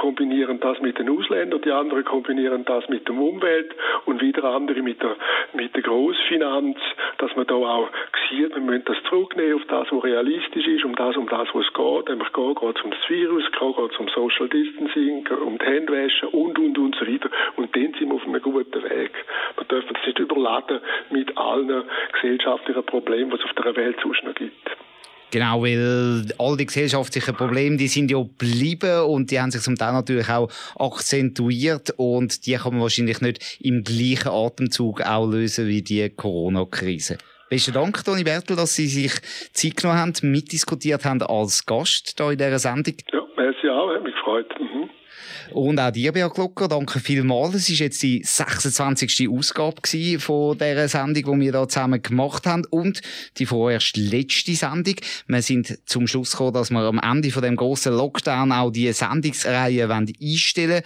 kombinieren 0.00 0.60
das 0.60 0.80
mit 0.80 0.98
den 0.98 1.10
Ausländern, 1.10 1.60
die 1.60 1.70
anderen 1.70 2.04
kombinieren 2.04 2.64
das 2.64 2.88
mit 2.88 3.06
der 3.08 3.14
Umwelt 3.14 3.74
und 4.06 4.20
wieder 4.20 4.44
andere 4.44 4.82
mit 4.82 5.02
der, 5.02 5.16
mit 5.52 5.74
der 5.74 5.82
Großfinanz, 5.82 6.78
dass 7.18 7.34
man 7.36 7.46
da 7.46 7.54
auch 7.54 7.88
sieht, 8.28 8.54
wir 8.54 8.60
müssen 8.60 8.84
das 8.84 8.96
zurücknehmen 9.08 9.54
auf 9.54 9.66
das, 9.68 9.92
was 9.92 10.04
realistisch 10.04 10.66
ist, 10.66 10.84
um 10.84 10.94
das, 10.94 11.16
um 11.16 11.28
das, 11.28 11.48
was 11.52 11.66
es 11.66 11.72
geht. 11.72 12.08
Nämlich 12.08 12.32
geht, 12.32 12.60
geht 12.60 12.76
es 12.76 12.82
um 12.82 12.90
das 12.90 13.08
Virus, 13.08 13.44
geht 13.52 13.92
es 13.92 13.98
um 13.98 14.08
Social 14.08 14.48
Distancing, 14.48 15.26
um 15.44 15.58
die 15.58 15.66
Händewaschen 15.66 16.28
und, 16.28 16.58
und, 16.58 16.78
und 16.78 16.96
so 16.96 17.06
weiter. 17.06 17.30
Und 17.56 17.76
dann 17.76 17.92
sind 18.02 18.10
wir 18.10 18.16
auf 18.16 18.26
einem 18.26 18.42
guten 18.42 18.82
Weg. 18.82 19.12
Wir 19.56 19.64
dürfen 19.64 19.96
es 20.00 20.06
nicht 20.06 20.18
überladen 20.18 20.80
mit 21.10 21.36
allen 21.36 21.84
gesellschaftlichen 22.12 22.84
Problemen, 22.84 23.30
die 23.30 23.36
es 23.36 23.44
auf 23.44 23.64
der 23.64 23.76
Welt 23.76 23.96
sonst 24.02 24.24
noch 24.24 24.34
gibt. 24.34 24.70
Genau, 25.30 25.62
weil 25.62 26.26
all 26.38 26.56
die 26.58 26.66
gesellschaftlichen 26.66 27.34
Probleme, 27.34 27.76
die 27.78 27.86
sind 27.86 28.10
ja 28.10 28.18
geblieben 28.18 29.06
und 29.06 29.30
die 29.30 29.40
haben 29.40 29.50
sich 29.50 29.62
zum 29.62 29.76
Teil 29.76 29.94
natürlich 29.94 30.28
auch 30.28 30.50
akzentuiert 30.78 31.94
und 31.96 32.44
die 32.46 32.54
kann 32.54 32.72
man 32.72 32.82
wahrscheinlich 32.82 33.22
nicht 33.22 33.58
im 33.62 33.82
gleichen 33.82 34.28
Atemzug 34.28 35.00
auch 35.00 35.26
lösen 35.26 35.68
wie 35.68 35.80
die 35.80 36.10
Corona-Krise. 36.10 37.16
Besten 37.48 37.72
Dank, 37.72 38.04
Toni 38.04 38.24
Bertel, 38.24 38.56
dass 38.56 38.74
Sie 38.74 38.86
sich 38.86 39.12
Zeit 39.52 39.76
genommen 39.76 40.00
haben, 40.00 40.12
mitdiskutiert 40.22 41.04
haben 41.06 41.22
als 41.22 41.64
Gast 41.64 42.14
hier 42.18 42.30
in 42.32 42.38
dieser 42.38 42.58
Sendung. 42.58 42.94
Ja, 43.10 43.22
merci 43.36 43.68
auch, 43.70 43.94
hat 43.94 44.02
mich 44.02 44.14
gefreut. 44.14 44.52
Und 45.50 45.78
auch 45.78 45.90
dir, 45.90 46.12
Bea 46.12 46.28
Glocker, 46.28 46.68
danke 46.68 47.00
vielmals. 47.00 47.54
Es 47.54 47.68
war 47.68 47.76
jetzt 47.76 48.02
die 48.02 48.22
26. 48.24 49.28
Ausgabe 49.28 49.76
von 50.18 50.58
dieser 50.58 50.88
Sendung, 50.88 51.40
die 51.40 51.46
wir 51.46 51.52
hier 51.52 51.68
zusammen 51.68 52.02
gemacht 52.02 52.46
haben. 52.46 52.64
Und 52.70 53.00
die 53.38 53.46
vorerst 53.46 53.96
letzte 53.96 54.54
Sendung. 54.54 54.96
Wir 55.26 55.42
sind 55.42 55.78
zum 55.86 56.06
Schluss 56.06 56.32
gekommen, 56.32 56.54
dass 56.54 56.70
wir 56.70 56.80
am 56.80 56.98
Ende 56.98 57.30
von 57.30 57.42
dem 57.42 57.56
grossen 57.56 57.94
Lockdown 57.94 58.52
auch 58.52 58.70
die 58.70 58.92
Sendungsreihe 58.92 59.88
einstellen 59.90 60.70
wollen 60.70 60.82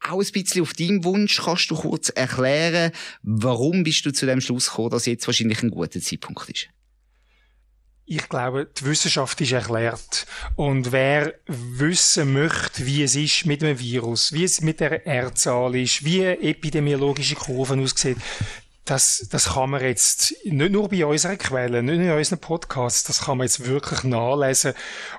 auch 0.00 0.20
ein 0.20 0.32
bisschen 0.32 0.62
auf 0.62 0.74
deinem 0.74 1.02
Wunsch. 1.04 1.42
Kannst 1.42 1.70
du 1.70 1.74
kurz 1.74 2.08
erklären, 2.10 2.92
warum 3.22 3.82
bist 3.82 4.06
du 4.06 4.12
zu 4.12 4.26
dem 4.26 4.40
Schluss 4.40 4.70
gekommen, 4.70 4.90
dass 4.90 5.06
jetzt 5.06 5.26
wahrscheinlich 5.26 5.62
ein 5.62 5.70
guter 5.70 6.00
Zeitpunkt 6.00 6.48
ist? 6.48 6.68
Ich 8.10 8.26
glaube, 8.30 8.64
die 8.64 8.86
Wissenschaft 8.86 9.38
ist 9.42 9.52
erklärt. 9.52 10.26
Und 10.56 10.92
wer 10.92 11.34
wissen 11.46 12.32
möchte, 12.32 12.86
wie 12.86 13.02
es 13.02 13.14
ist 13.14 13.44
mit 13.44 13.60
dem 13.60 13.78
Virus, 13.78 14.32
wie 14.32 14.44
es 14.44 14.62
mit 14.62 14.80
der 14.80 15.06
R-Zahl 15.06 15.76
ist, 15.76 16.06
wie 16.06 16.24
epidemiologische 16.24 17.34
Kurven 17.34 17.82
aussehen, 17.82 18.16
das, 18.86 19.28
das 19.30 19.50
kann 19.52 19.68
man 19.68 19.82
jetzt 19.82 20.34
nicht 20.42 20.72
nur 20.72 20.88
bei 20.88 21.04
unseren 21.04 21.36
Quellen, 21.36 21.84
nicht 21.84 21.98
nur 21.98 22.12
in 22.12 22.16
unseren 22.16 22.38
Podcasts, 22.38 23.04
das 23.04 23.26
kann 23.26 23.36
man 23.36 23.46
jetzt 23.46 23.66
wirklich 23.66 24.02
nachlesen. 24.04 24.72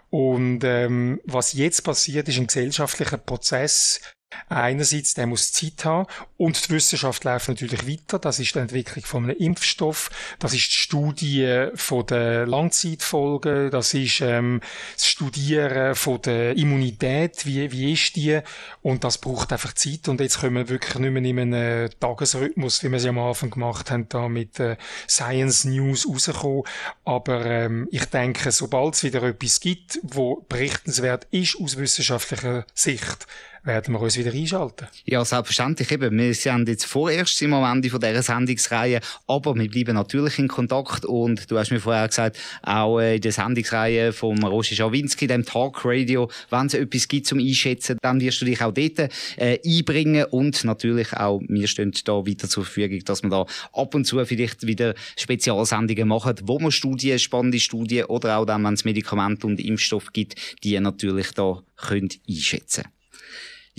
Und 0.10 0.63
ähm, 0.63 1.21
was 1.25 1.54
jetzt 1.54 1.84
passiert, 1.84 2.28
ist 2.28 2.39
ein 2.39 2.47
gesellschaftlicher 2.47 3.17
Prozess, 3.17 4.02
Einerseits, 4.48 5.15
der 5.15 5.26
muss 5.26 5.52
Zeit 5.52 5.86
haben 5.86 6.08
und 6.38 6.68
die 6.68 6.74
Wissenschaft 6.74 7.24
läuft 7.24 7.50
natürlich 7.50 7.88
weiter. 7.88 8.20
Das 8.20 8.39
ist 8.39 8.54
die 8.54 8.60
Entwicklung 8.60 9.04
von 9.04 9.24
einem 9.24 9.38
Impfstoff, 9.38 10.12
das 10.38 10.54
ist 10.54 10.68
die 10.68 10.78
Studie 10.78 11.68
von 11.74 12.06
der 12.06 12.46
Langzeitfolgen, 12.46 13.72
das 13.72 13.94
ist 13.96 14.22
ähm, 14.22 14.62
das 14.96 15.08
Studieren 15.08 15.96
von 15.96 16.22
der 16.22 16.56
Immunität, 16.58 17.46
wie, 17.46 17.72
wie 17.72 17.94
ist 17.94 18.15
die? 18.15 18.39
Und 18.82 19.04
das 19.04 19.18
braucht 19.18 19.52
einfach 19.52 19.74
Zeit. 19.74 20.08
Und 20.08 20.22
jetzt 20.22 20.42
können 20.42 20.56
wir 20.56 20.70
wirklich 20.70 20.96
nicht 20.96 21.12
mehr 21.12 21.24
in 21.24 21.54
einem 21.54 21.89
Tagesrhythmus, 22.00 22.84
wie 22.84 22.89
wir 22.89 22.98
es 22.98 23.04
ja 23.06 23.10
am 23.10 23.20
Anfang 23.20 23.50
gemacht 23.50 23.89
haben, 23.89 24.10
da 24.10 24.30
mit 24.30 24.60
äh, 24.60 24.78
Science 25.08 25.65
News 25.65 26.08
rauskommen. 26.08 26.63
Aber 27.04 27.46
ähm, 27.46 27.88
ich 27.92 28.06
denke, 28.06 28.52
sobald 28.52 28.94
es 28.94 29.04
wieder 29.04 29.24
etwas 29.24 29.60
gibt, 29.60 30.00
wo 30.04 30.46
berichtenswert 30.48 31.28
ist 31.32 31.58
aus 31.60 31.78
wissenschaftlicher 31.78 32.65
Sicht, 32.74 33.28
werden 33.63 33.93
wir 33.93 34.02
uns 34.02 34.17
wieder 34.17 34.32
einschalten. 34.32 34.88
Ja, 35.06 35.24
selbstverständlich. 35.26 35.91
Eben. 35.91 36.17
Wir 36.17 36.34
sind 36.34 36.67
jetzt 36.67 36.86
vorerst 36.86 37.41
im 37.41 37.52
Moment 37.52 37.86
von 37.88 38.00
dieser 38.00 38.24
Sendungsreihe, 38.24 39.00
aber 39.28 39.56
wir 39.56 39.69
bleiben 39.69 39.95
natürlich 39.95 40.39
in 40.39 40.48
Kontakt 40.48 41.06
und 41.06 41.50
du 41.50 41.58
hast 41.58 41.72
mir 41.72 41.80
vorher 41.80 42.08
gesagt, 42.08 42.38
auch 42.62 43.00
äh, 43.00 43.15
in 43.15 43.22
der 43.22 43.32
Sendungsreihe 43.32 44.13
vom 44.13 44.43
Roger 44.43 44.76
Schawinski, 44.76 45.28
dem 45.28 45.45
Talk 45.45 45.82
Radio, 45.84 46.30
wenn 46.50 46.67
es 46.67 46.74
etwas 46.74 47.08
gibt 47.08 47.28
zum 47.28 47.39
Einschätzen, 47.39 47.98
dann 48.02 48.22
wirst 48.22 48.41
du 48.41 48.45
dich 48.45 48.62
auch 48.62 48.74
dort 48.74 49.10
äh, 49.38 49.60
einbringen 49.65 50.26
und 50.26 50.63
natürlich 50.63 51.13
auch, 51.13 51.41
wir 51.48 51.67
stehen 51.67 51.93
da 52.06 52.26
weiter 52.26 52.48
zur 52.48 52.63
Verfügung, 52.63 53.04
dass 53.06 53.24
wir 53.24 53.30
da 53.30 53.45
ab 53.74 53.95
und 53.95 54.06
zu 54.06 54.24
vielleicht 54.26 54.65
wieder 54.65 54.95
Spezialsendungen 55.17 56.08
machen, 56.08 56.36
wo 56.43 56.60
wir 56.60 56.72
Studien, 56.72 57.19
spannende 57.19 57.60
Studien 57.60 58.06
oder 58.06 58.38
auch 58.38 58.45
dann, 58.45 58.63
wenn 58.63 58.74
es 58.74 58.86
Medikamente 58.86 59.48
und 59.48 59.60
Impfstoff 59.60 60.13
gibt, 60.13 60.36
die 60.63 60.80
natürlich 60.80 61.32
da 61.32 61.62
können 61.76 62.10
einschätzen 62.28 62.84
können. 62.84 62.99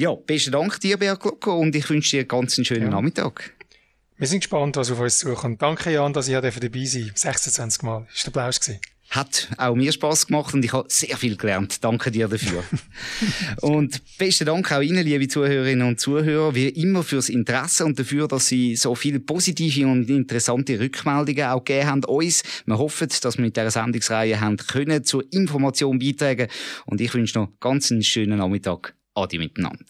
Ja, 0.01 0.15
besten 0.15 0.53
Dank 0.53 0.81
dir, 0.81 0.97
Bea 0.97 1.15
Glocko, 1.15 1.59
und 1.59 1.77
ich 1.77 1.91
wünsche 1.91 2.17
dir 2.17 2.25
ganz 2.25 2.57
einen 2.57 2.65
schönen 2.65 2.85
ja. 2.85 2.89
Nachmittag. 2.89 3.53
Wir 4.17 4.27
sind 4.27 4.41
gespannt, 4.41 4.77
was 4.77 4.91
auf 4.91 4.99
uns 4.99 5.19
zukommt. 5.19 5.61
Danke, 5.61 5.93
Jan, 5.93 6.15
dass 6.15 6.27
ich 6.27 6.33
dabei 6.33 6.85
sein 6.87 7.13
26 7.15 7.83
Mal. 7.83 8.07
Das 8.11 8.25
war 8.25 8.33
der 8.33 8.43
Applaus. 8.45 8.71
Hat 9.11 9.49
auch 9.59 9.75
mir 9.75 9.93
Spass 9.93 10.27
gemacht 10.27 10.55
und 10.55 10.65
ich 10.65 10.73
habe 10.73 10.89
sehr 10.89 11.19
viel 11.19 11.37
gelernt. 11.37 11.85
Danke 11.85 12.11
dir 12.11 12.29
dafür. 12.29 12.65
und 13.61 14.01
besten 14.17 14.47
Dank 14.47 14.73
auch 14.73 14.81
Ihnen, 14.81 15.05
liebe 15.05 15.29
Zuhörerinnen 15.29 15.87
und 15.87 16.01
Zuhörer, 16.01 16.55
wie 16.55 16.71
immer 16.71 17.03
fürs 17.03 17.29
Interesse 17.29 17.85
und 17.85 17.99
dafür, 17.99 18.27
dass 18.27 18.47
Sie 18.47 18.77
so 18.77 18.95
viele 18.95 19.21
positive 19.21 19.87
und 19.87 20.09
interessante 20.09 20.81
Rückmeldungen 20.81 21.45
auch 21.45 21.63
gegeben 21.63 21.89
haben 21.89 22.05
uns. 22.05 22.43
Wir 22.65 22.79
hoffen, 22.79 23.09
dass 23.21 23.37
wir 23.37 23.45
mit 23.45 23.55
dieser 23.55 23.71
Sendungsreihe 23.71 24.41
haben 24.41 24.57
können 24.57 25.05
zur 25.05 25.31
Information 25.31 25.99
beitragen 25.99 26.49
und 26.87 27.03
ich 27.03 27.13
wünsche 27.13 27.39
noch 27.39 27.51
ganz 27.61 27.93
einen 27.93 28.03
schönen 28.03 28.39
Nachmittag. 28.39 28.95
Adi 29.15 29.39
miteinander. 29.39 29.85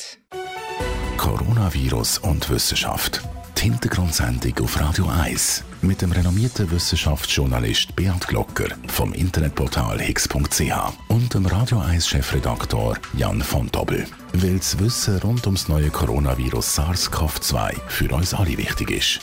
Coronavirus 1.17 2.19
und 2.19 2.49
Wissenschaft. 2.49 3.23
Die 3.59 3.63
Hintergrundsendung 3.65 4.59
auf 4.61 4.81
Radio 4.81 5.07
1 5.07 5.65
mit 5.83 6.01
dem 6.01 6.13
renommierten 6.13 6.71
Wissenschaftsjournalist 6.71 7.95
Beat 7.95 8.27
Glocker 8.27 8.69
vom 8.87 9.13
Internetportal 9.13 10.01
higgs.ch 10.01 10.73
und 11.09 11.35
dem 11.35 11.45
Radio 11.45 11.81
1 11.81 12.09
Chefredaktor 12.09 12.97
Jan 13.13 13.43
von 13.43 13.71
Dobbel. 13.71 14.07
Weil 14.33 14.57
das 14.57 14.79
Wissen 14.79 15.19
rund 15.19 15.45
ums 15.47 15.69
neue 15.69 15.91
Coronavirus 15.91 16.79
SARS-CoV-2 16.79 17.75
für 17.89 18.15
uns 18.15 18.33
alle 18.33 18.57
wichtig 18.57 18.91
ist. 18.91 19.21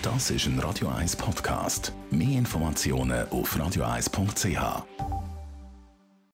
Das 0.00 0.30
ist 0.30 0.46
ein 0.46 0.58
Radio 0.58 0.88
1 0.88 1.16
Podcast. 1.16 1.92
Mehr 2.10 2.38
Informationen 2.38 3.28
auf 3.28 3.54
radio1.ch. 3.56 5.31